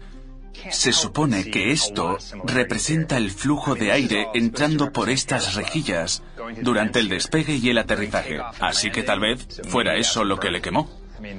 Se 0.70 0.92
supone 0.92 1.50
que 1.50 1.72
esto 1.72 2.18
representa 2.46 3.18
el 3.18 3.32
flujo 3.32 3.76
de 3.76 3.92
aire 3.92 4.28
entrando 4.34 4.92
por 4.92 5.10
estas 5.10 5.56
rejillas 5.56 6.24
durante 6.62 7.00
el 7.00 7.10
despegue 7.10 7.56
y 7.56 7.70
el 7.70 7.78
aterrizaje. 7.78 8.40
Así 8.60 8.92
que 8.92 9.04
tal 9.04 9.20
vez 9.20 9.48
fuera 9.68 9.96
eso 9.96 10.24
lo 10.24 10.40
que 10.40 10.52
le 10.52 10.62
quemó. 10.62 10.90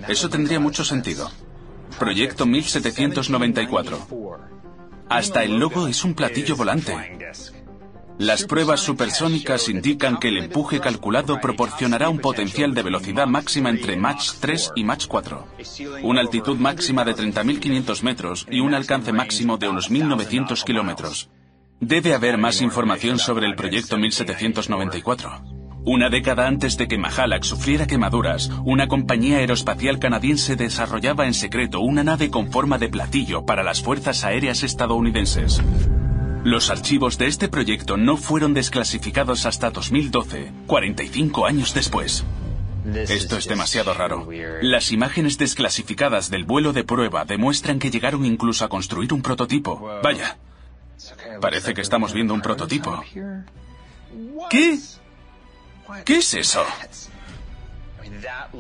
Eso 0.09 0.29
tendría 0.29 0.61
mucho 0.61 0.85
sentido. 0.85 1.31
Proyecto 1.99 2.47
1794. 2.47 4.09
Hasta 5.09 5.45
el 5.45 5.59
logo 5.59 5.87
es 5.87 6.05
un 6.05 6.15
platillo 6.15 6.57
volante. 6.57 6.95
Las 8.19 8.45
pruebas 8.45 8.79
supersónicas 8.81 9.69
indican 9.69 10.19
que 10.19 10.29
el 10.29 10.39
empuje 10.39 10.79
calculado 10.79 11.41
proporcionará 11.41 12.09
un 12.09 12.19
potencial 12.19 12.73
de 12.73 12.85
velocidad 12.85 13.27
máxima 13.27 13.71
entre 13.71 13.97
Mach 13.97 14.35
3 14.39 14.73
y 14.77 14.85
Mach 14.85 15.07
4, 15.09 15.49
una 16.03 16.21
altitud 16.21 16.57
máxima 16.57 17.05
de 17.05 17.17
30.500 17.17 18.03
metros 18.03 18.47
y 18.49 18.61
un 18.61 18.73
alcance 18.73 19.13
máximo 19.13 19.57
de 19.59 19.69
unos 19.69 19.91
1.900 19.91 20.63
kilómetros. 20.63 21.29
Debe 21.81 22.15
haber 22.15 22.39
más 22.39 22.61
información 22.63 23.19
sobre 23.19 23.47
el 23.47 23.57
proyecto 23.57 23.99
1794. 23.99 25.43
Una 25.85 26.09
década 26.09 26.47
antes 26.47 26.79
de 26.79 26.87
que 26.87 26.97
Mahalak 26.97 27.43
sufriera 27.43 27.87
quemaduras, 27.87 28.49
una 28.65 28.87
compañía 28.87 29.39
aeroespacial 29.39 29.99
canadiense 29.99 30.55
desarrollaba 30.55 31.27
en 31.27 31.35
secreto 31.35 31.81
una 31.81 32.05
nave 32.05 32.31
con 32.31 32.53
forma 32.53 32.79
de 32.79 32.89
platillo 32.89 33.45
para 33.45 33.65
las 33.65 33.83
fuerzas 33.83 34.25
aéreas 34.25 34.63
estadounidenses. 34.63 35.61
Los 36.45 36.69
archivos 36.69 37.17
de 37.17 37.27
este 37.27 37.49
proyecto 37.49 37.97
no 37.97 38.19
fueron 38.19 38.53
desclasificados 38.53 39.47
hasta 39.47 39.71
2012, 39.71 40.53
45 40.67 41.47
años 41.47 41.73
después. 41.73 42.23
Esto 42.95 43.39
es 43.39 43.49
demasiado 43.49 43.95
raro. 43.95 44.29
Las 44.61 44.93
imágenes 44.93 45.39
desclasificadas 45.39 46.29
del 46.29 46.45
vuelo 46.45 46.75
de 46.75 46.85
prueba 46.85 47.25
demuestran 47.25 47.79
que 47.79 47.91
llegaron 47.91 48.27
incluso 48.27 48.63
a 48.63 48.69
construir 48.69 49.15
un 49.15 49.23
prototipo. 49.23 49.81
Vaya. 50.03 50.37
Parece 51.41 51.73
que 51.73 51.81
estamos 51.81 52.13
viendo 52.13 52.35
un 52.35 52.43
prototipo. 52.43 53.03
¿Qué? 54.51 54.79
¿Qué 56.05 56.17
es 56.19 56.35
eso? 56.35 56.63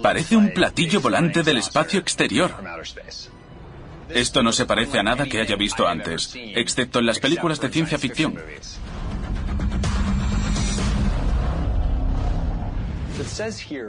Parece 0.02 0.36
un 0.36 0.54
platillo 0.54 1.02
volante 1.02 1.42
del 1.42 1.58
espacio 1.58 2.00
exterior. 2.00 2.54
Esto 4.14 4.42
no 4.42 4.52
se 4.52 4.64
parece 4.64 4.98
a 4.98 5.02
nada 5.02 5.26
que 5.26 5.40
haya 5.40 5.56
visto 5.56 5.86
antes, 5.86 6.34
excepto 6.34 7.00
en 7.00 7.06
las 7.06 7.18
películas 7.18 7.60
de 7.60 7.68
ciencia 7.68 7.98
ficción. 7.98 8.38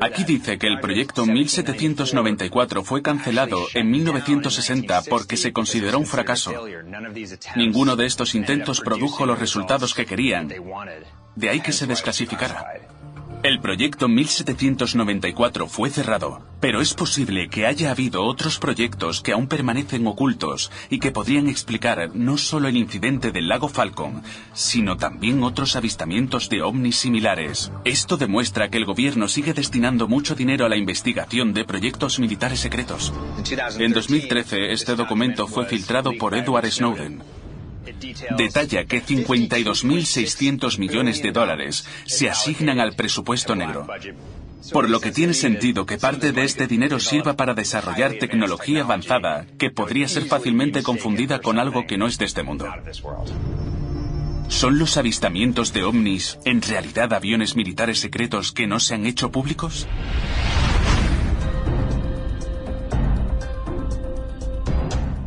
Aquí 0.02 0.24
dice 0.24 0.58
que 0.58 0.68
el 0.68 0.80
proyecto 0.80 1.26
1794 1.26 2.84
fue 2.84 3.02
cancelado 3.02 3.66
en 3.74 3.90
1960 3.90 5.04
porque 5.10 5.38
se 5.38 5.52
consideró 5.52 6.00
un 6.00 6.06
fracaso. 6.06 6.54
Ninguno 7.56 7.96
de 7.96 8.06
estos 8.06 8.36
intentos 8.36 8.82
produjo 8.82 9.26
los 9.26 9.40
resultados 9.40 9.94
que 9.94 10.06
querían. 10.06 10.54
De 11.36 11.50
ahí 11.50 11.60
que 11.60 11.72
se 11.72 11.88
desclasificara. 11.88 12.95
El 13.46 13.60
proyecto 13.60 14.08
1794 14.08 15.68
fue 15.68 15.92
cerrado, 15.92 16.42
pero 16.60 16.82
es 16.82 16.96
posible 16.96 17.48
que 17.48 17.68
haya 17.68 17.92
habido 17.92 18.24
otros 18.24 18.58
proyectos 18.58 19.22
que 19.22 19.34
aún 19.34 19.46
permanecen 19.46 20.08
ocultos 20.08 20.72
y 20.90 20.98
que 20.98 21.12
podrían 21.12 21.48
explicar 21.48 22.10
no 22.16 22.40
solo 22.40 22.70
el 22.70 22.76
incidente 22.76 23.32
del 23.32 23.48
lago 23.48 23.70
Falcon, 23.70 24.24
sino 24.54 24.98
también 24.98 25.44
otros 25.44 25.76
avistamientos 25.76 26.50
de 26.50 26.64
ovnis 26.64 26.96
similares. 26.96 27.72
Esto 27.84 28.18
demuestra 28.18 28.72
que 28.72 28.80
el 28.80 28.86
gobierno 28.86 29.28
sigue 29.28 29.54
destinando 29.54 30.08
mucho 30.08 30.34
dinero 30.34 30.66
a 30.66 30.70
la 30.70 30.78
investigación 30.78 31.54
de 31.54 31.66
proyectos 31.66 32.18
militares 32.18 32.62
secretos. 32.62 33.14
En 33.78 33.94
2013, 33.94 34.72
este 34.72 34.96
documento 34.96 35.46
fue 35.46 35.68
filtrado 35.68 36.14
por 36.18 36.34
Edward 36.34 36.72
Snowden 36.72 37.22
detalla 38.38 38.86
que 38.86 39.04
52.600 39.04 40.78
millones 40.78 41.22
de 41.22 41.32
dólares 41.32 41.88
se 42.06 42.30
asignan 42.30 42.80
al 42.80 42.96
presupuesto 42.96 43.56
negro. 43.56 43.88
Por 44.72 44.90
lo 44.90 45.00
que 45.00 45.12
tiene 45.12 45.34
sentido 45.34 45.86
que 45.86 45.98
parte 45.98 46.32
de 46.32 46.44
este 46.44 46.68
dinero 46.68 47.00
sirva 47.00 47.36
para 47.36 47.54
desarrollar 47.54 48.14
tecnología 48.14 48.82
avanzada 48.82 49.46
que 49.60 49.70
podría 49.70 50.08
ser 50.08 50.26
fácilmente 50.26 50.82
confundida 50.82 51.40
con 51.40 51.60
algo 51.60 51.86
que 51.86 51.98
no 51.98 52.08
es 52.08 52.18
de 52.18 52.26
este 52.26 52.44
mundo. 52.44 52.68
¿Son 54.48 54.78
los 54.78 54.98
avistamientos 54.98 55.74
de 55.74 55.84
ovnis 55.84 56.40
en 56.46 56.62
realidad 56.62 57.14
aviones 57.14 57.56
militares 57.56 58.00
secretos 58.00 58.52
que 58.52 58.68
no 58.68 58.80
se 58.80 58.96
han 58.96 59.06
hecho 59.06 59.32
públicos? 59.32 59.88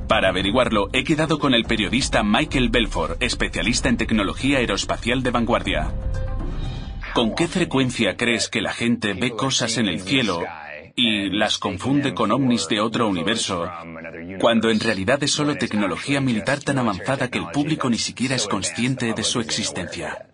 Para 0.09 0.31
averiguarlo, 0.31 0.89
he 0.95 1.05
quedado 1.05 1.39
con 1.39 1.53
el 1.53 1.65
periodista 1.65 2.23
Michael 2.23 2.71
Belfort, 2.71 3.23
especialista 3.23 3.91
en 3.91 3.99
tecnología 3.99 4.57
aeroespacial 4.57 5.23
de 5.23 5.31
vanguardia. 5.31 5.93
¿Con 7.15 7.35
qué 7.35 7.47
frecuencia 7.47 8.17
crees 8.17 8.49
que 8.49 8.63
la 8.63 8.73
gente 8.73 9.13
ve 9.13 9.33
cosas 9.33 9.77
en 9.77 9.87
el 9.87 10.01
cielo 10.01 10.43
y 10.97 11.29
las 11.29 11.59
confunde 11.59 12.15
con 12.15 12.33
ovnis 12.33 12.69
de 12.69 12.81
otro 12.81 13.07
universo, 13.07 13.71
cuando 14.41 14.71
en 14.71 14.81
realidad 14.81 15.23
es 15.23 15.33
solo 15.33 15.57
tecnología 15.57 16.23
militar 16.23 16.61
tan 16.61 16.79
avanzada 16.79 17.29
que 17.29 17.39
el 17.39 17.49
público 17.49 17.91
ni 17.91 17.99
siquiera 17.99 18.35
es 18.35 18.49
consciente 18.49 19.13
de 19.13 19.23
su 19.23 19.41
existencia? 19.41 20.31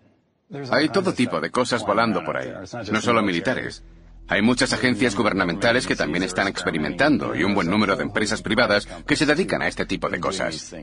Hay 0.71 0.87
todo 0.87 1.13
tipo 1.13 1.41
de 1.41 1.51
cosas 1.51 1.85
volando 1.85 2.23
por 2.23 2.37
ahí, 2.37 2.49
no 2.91 3.01
solo 3.01 3.21
militares. 3.21 3.83
Hay 4.27 4.41
muchas 4.41 4.73
agencias 4.73 5.15
gubernamentales 5.15 5.85
que 5.85 5.95
también 5.95 6.23
están 6.23 6.47
experimentando 6.47 7.35
y 7.35 7.43
un 7.43 7.53
buen 7.53 7.69
número 7.69 7.95
de 7.95 8.03
empresas 8.03 8.41
privadas 8.41 8.87
que 9.05 9.15
se 9.15 9.25
dedican 9.25 9.61
a 9.61 9.67
este 9.67 9.85
tipo 9.85 10.09
de 10.09 10.19
cosas. 10.19 10.73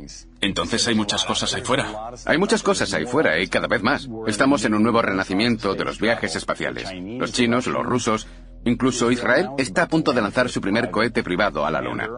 Entonces 0.40 0.86
hay 0.86 0.94
muchas 0.94 1.24
cosas 1.24 1.52
ahí 1.54 1.62
fuera. 1.62 2.12
Hay 2.24 2.38
muchas 2.38 2.62
cosas 2.62 2.92
ahí 2.94 3.04
fuera 3.04 3.40
y 3.40 3.48
cada 3.48 3.66
vez 3.66 3.82
más. 3.82 4.08
Estamos 4.28 4.64
en 4.64 4.74
un 4.74 4.82
nuevo 4.82 5.02
renacimiento 5.02 5.74
de 5.74 5.84
los 5.84 5.98
viajes 6.00 6.36
espaciales. 6.36 6.88
Los 6.94 7.32
chinos, 7.32 7.66
los 7.66 7.84
rusos, 7.84 8.28
incluso 8.64 9.10
Israel 9.10 9.48
está 9.58 9.82
a 9.82 9.88
punto 9.88 10.12
de 10.12 10.22
lanzar 10.22 10.48
su 10.48 10.60
primer 10.60 10.90
cohete 10.90 11.24
privado 11.24 11.66
a 11.66 11.70
la 11.70 11.80
Luna. 11.80 12.08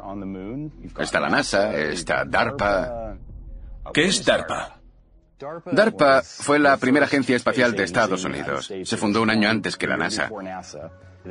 Está 0.99 1.21
la 1.21 1.31
NASA, 1.31 1.75
está 1.75 2.25
DARPA. 2.27 3.17
¿Qué 3.95 4.05
es 4.05 4.25
DARPA? 4.25 4.81
DARPA 5.73 6.23
fue 6.23 6.59
la 6.59 6.77
primera 6.77 7.07
agencia 7.07 7.35
espacial 7.35 7.73
de 7.75 7.85
Estados 7.85 8.25
Unidos. 8.25 8.73
Se 8.85 8.97
fundó 8.97 9.23
un 9.23 9.31
año 9.31 9.49
antes 9.49 9.77
que 9.77 9.87
la 9.87 9.97
NASA. 9.97 10.31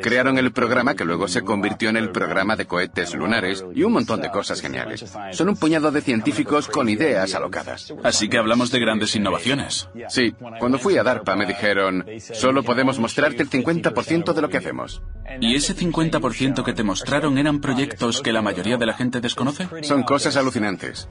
Crearon 0.01 0.37
el 0.37 0.51
programa 0.51 0.95
que 0.95 1.05
luego 1.05 1.27
se 1.27 1.41
convirtió 1.41 1.89
en 1.89 1.97
el 1.97 2.09
programa 2.09 2.55
de 2.55 2.65
cohetes 2.65 3.13
lunares 3.13 3.63
y 3.75 3.83
un 3.83 3.93
montón 3.93 4.21
de 4.21 4.31
cosas 4.31 4.59
geniales. 4.61 5.05
Son 5.31 5.49
un 5.49 5.55
puñado 5.55 5.91
de 5.91 6.01
científicos 6.01 6.67
con 6.67 6.89
ideas 6.89 7.35
alocadas. 7.35 7.93
Así 8.03 8.27
que 8.27 8.37
hablamos 8.37 8.71
de 8.71 8.79
grandes 8.79 9.15
innovaciones. 9.15 9.89
Sí, 10.09 10.33
cuando 10.59 10.79
fui 10.79 10.97
a 10.97 11.03
DARPA 11.03 11.35
me 11.35 11.45
dijeron, 11.45 12.05
solo 12.19 12.63
podemos 12.63 12.99
mostrarte 12.99 13.43
el 13.43 13.49
50% 13.49 14.33
de 14.33 14.41
lo 14.41 14.49
que 14.49 14.57
hacemos. 14.57 15.01
¿Y 15.39 15.55
ese 15.55 15.75
50% 15.75 16.63
que 16.63 16.73
te 16.73 16.83
mostraron 16.83 17.37
eran 17.37 17.61
proyectos 17.61 18.21
que 18.21 18.33
la 18.33 18.41
mayoría 18.41 18.77
de 18.77 18.85
la 18.85 18.93
gente 18.93 19.21
desconoce? 19.21 19.67
Son 19.83 20.03
cosas 20.03 20.35
alucinantes. 20.37 21.07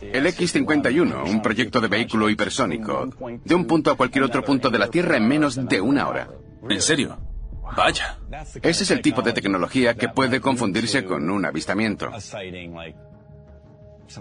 El 0.00 0.26
X-51, 0.26 1.28
un 1.28 1.42
proyecto 1.42 1.80
de 1.80 1.88
vehículo 1.88 2.30
hipersónico, 2.30 3.08
de 3.44 3.54
un 3.54 3.66
punto 3.66 3.90
a 3.90 3.96
cualquier 3.96 4.24
otro 4.24 4.44
punto 4.44 4.70
de 4.70 4.78
la 4.78 4.88
Tierra 4.88 5.16
en 5.16 5.26
menos 5.26 5.56
de 5.56 5.80
una 5.80 6.08
hora. 6.08 6.28
¿En 6.68 6.80
serio? 6.80 7.18
Vaya. 7.76 8.18
Ese 8.62 8.84
es 8.84 8.90
el 8.90 9.00
tipo 9.00 9.22
de 9.22 9.32
tecnología 9.32 9.94
que 9.94 10.08
puede 10.08 10.40
confundirse 10.40 11.04
con 11.04 11.28
un 11.30 11.44
avistamiento. 11.44 12.10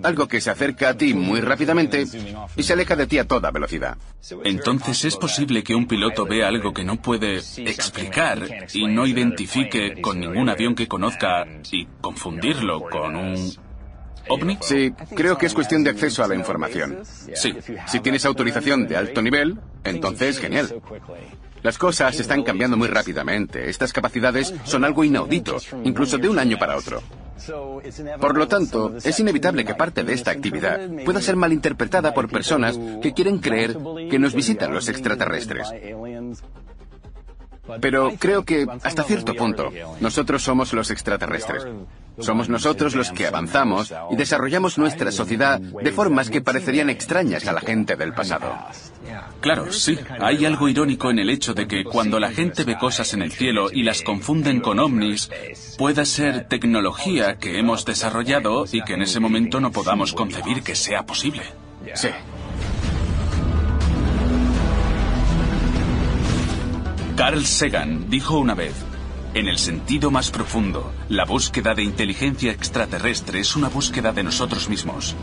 Algo 0.04 0.28
que 0.28 0.42
se 0.42 0.50
acerca 0.50 0.90
a 0.90 0.94
ti 0.96 1.14
muy 1.14 1.40
rápidamente 1.40 2.06
y 2.56 2.64
se 2.64 2.74
aleja 2.74 2.96
de 2.96 3.08
ti 3.08 3.20
a 3.20 3.28
toda 3.28 3.52
velocidad. 3.52 3.98
Entonces 4.44 5.06
es 5.06 5.16
posible 5.16 5.64
que 5.64 5.76
un 5.76 5.88
piloto 5.88 6.26
vea 6.26 6.48
algo 6.50 6.74
que 6.74 6.84
no 6.84 7.02
puede 7.02 7.38
explicar 7.38 8.68
y 8.74 8.88
no 8.88 9.06
identifique 9.06 10.02
con 10.02 10.20
ningún 10.20 10.50
avión 10.50 10.76
que 10.76 10.88
conozca 10.88 11.46
y 11.72 11.86
confundirlo 12.02 12.82
con 12.82 13.16
un 13.16 13.54
ovni. 14.28 14.58
Sí, 14.62 14.92
creo 15.16 15.38
que 15.38 15.46
es 15.46 15.54
cuestión 15.54 15.84
de 15.86 15.92
acceso 15.92 16.24
a 16.24 16.28
la 16.28 16.36
información. 16.36 17.00
Sí. 17.34 17.56
Si 17.88 18.00
tienes 18.02 18.26
autorización 18.26 18.88
de 18.88 18.98
alto 18.98 19.22
nivel, 19.22 19.58
entonces 19.86 20.40
genial. 20.40 20.82
Las 21.64 21.78
cosas 21.78 22.20
están 22.20 22.44
cambiando 22.44 22.78
muy 22.78 22.88
rápidamente. 22.88 23.70
Estas 23.70 23.94
capacidades 23.94 24.54
son 24.64 24.84
algo 24.84 25.04
inaudito, 25.04 25.58
incluso 25.84 26.18
de 26.18 26.30
un 26.30 26.40
año 26.40 26.58
para 26.58 26.78
otro. 26.78 27.02
Por 28.20 28.38
lo 28.38 28.48
tanto, 28.48 28.96
es 29.04 29.20
inevitable 29.20 29.64
que 29.64 29.76
parte 29.76 30.04
de 30.04 30.14
esta 30.14 30.32
actividad 30.32 30.80
pueda 31.06 31.22
ser 31.22 31.36
malinterpretada 31.36 32.14
por 32.14 32.30
personas 32.30 32.80
que 33.02 33.14
quieren 33.14 33.40
creer 33.40 33.78
que 34.10 34.20
nos 34.20 34.34
visitan 34.34 34.74
los 34.74 34.90
extraterrestres. 34.90 35.68
Pero 37.82 38.14
creo 38.18 38.44
que, 38.44 38.66
hasta 38.84 39.04
cierto 39.04 39.34
punto, 39.34 39.72
nosotros 40.00 40.44
somos 40.44 40.74
los 40.74 40.92
extraterrestres. 40.92 41.66
Somos 42.20 42.50
nosotros 42.50 42.96
los 42.96 43.12
que 43.12 43.28
avanzamos 43.28 43.94
y 44.12 44.16
desarrollamos 44.16 44.78
nuestra 44.78 45.12
sociedad 45.12 45.60
de 45.60 45.92
formas 45.92 46.30
que 46.30 46.42
parecerían 46.42 46.90
extrañas 46.90 47.48
a 47.48 47.54
la 47.54 47.62
gente 47.62 47.96
del 47.96 48.14
pasado. 48.14 48.56
Claro, 49.40 49.72
sí. 49.72 49.98
Hay 50.20 50.46
algo 50.46 50.68
irónico 50.68 51.12
en 51.12 51.20
el 51.20 51.30
hecho 51.30 51.54
de 51.54 51.68
que 51.68 51.84
cuando 51.84 52.20
la 52.20 52.32
gente 52.32 52.64
ve 52.64 52.78
cosas 52.78 53.14
en 53.14 53.22
el 53.22 53.32
cielo 53.32 53.70
y 53.72 53.84
las 53.84 54.02
confunden 54.02 54.62
con 54.62 54.80
ovnis, 54.80 55.30
pueda 55.78 56.06
ser 56.06 56.48
tecnología 56.48 57.38
que 57.38 57.60
hemos 57.60 57.86
desarrollado 57.86 58.66
y 58.72 58.82
que 58.82 58.94
en 58.94 59.04
ese 59.04 59.20
momento 59.20 59.60
no 59.60 59.72
podamos 59.72 60.14
concebir 60.14 60.64
que 60.64 60.76
sea 60.76 61.06
posible. 61.06 61.44
Sí. 61.94 62.10
Carl 67.18 67.44
Sagan 67.48 68.12
dijo 68.12 68.38
una 68.38 68.54
vez, 68.54 68.76
en 69.34 69.48
el 69.48 69.58
sentido 69.58 70.12
más 70.12 70.30
profundo, 70.30 70.94
la 71.10 71.26
búsqueda 71.26 71.74
de 71.74 71.82
inteligencia 71.82 72.52
extraterrestre 72.52 73.40
es 73.40 73.56
una 73.56 73.70
búsqueda 73.70 74.14
de 74.14 74.22
nosotros 74.22 74.70
mismos. 74.70 75.16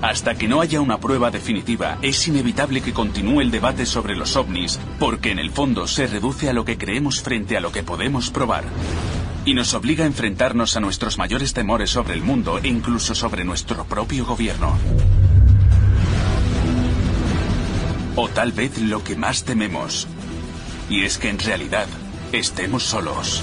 Hasta 0.00 0.34
que 0.34 0.48
no 0.48 0.62
haya 0.62 0.80
una 0.80 0.98
prueba 0.98 1.30
definitiva, 1.30 1.98
es 2.00 2.26
inevitable 2.26 2.80
que 2.80 2.94
continúe 2.94 3.42
el 3.42 3.50
debate 3.50 3.84
sobre 3.84 4.16
los 4.16 4.34
ovnis, 4.34 4.80
porque 4.98 5.30
en 5.30 5.38
el 5.38 5.50
fondo 5.50 5.86
se 5.86 6.06
reduce 6.06 6.48
a 6.48 6.54
lo 6.54 6.64
que 6.64 6.78
creemos 6.78 7.20
frente 7.20 7.54
a 7.58 7.60
lo 7.60 7.70
que 7.70 7.82
podemos 7.82 8.30
probar. 8.30 8.64
Y 9.44 9.52
nos 9.52 9.74
obliga 9.74 10.04
a 10.04 10.06
enfrentarnos 10.06 10.78
a 10.78 10.80
nuestros 10.80 11.18
mayores 11.18 11.52
temores 11.52 11.90
sobre 11.90 12.14
el 12.14 12.22
mundo 12.22 12.60
e 12.62 12.68
incluso 12.68 13.14
sobre 13.14 13.44
nuestro 13.44 13.84
propio 13.84 14.24
gobierno. 14.24 14.78
O 18.16 18.28
tal 18.30 18.52
vez 18.52 18.78
lo 18.78 19.04
que 19.04 19.16
más 19.16 19.44
tememos, 19.44 20.08
y 20.92 21.06
es 21.06 21.16
que 21.16 21.30
en 21.30 21.38
realidad 21.38 21.86
estemos 22.32 22.82
solos. 22.82 23.42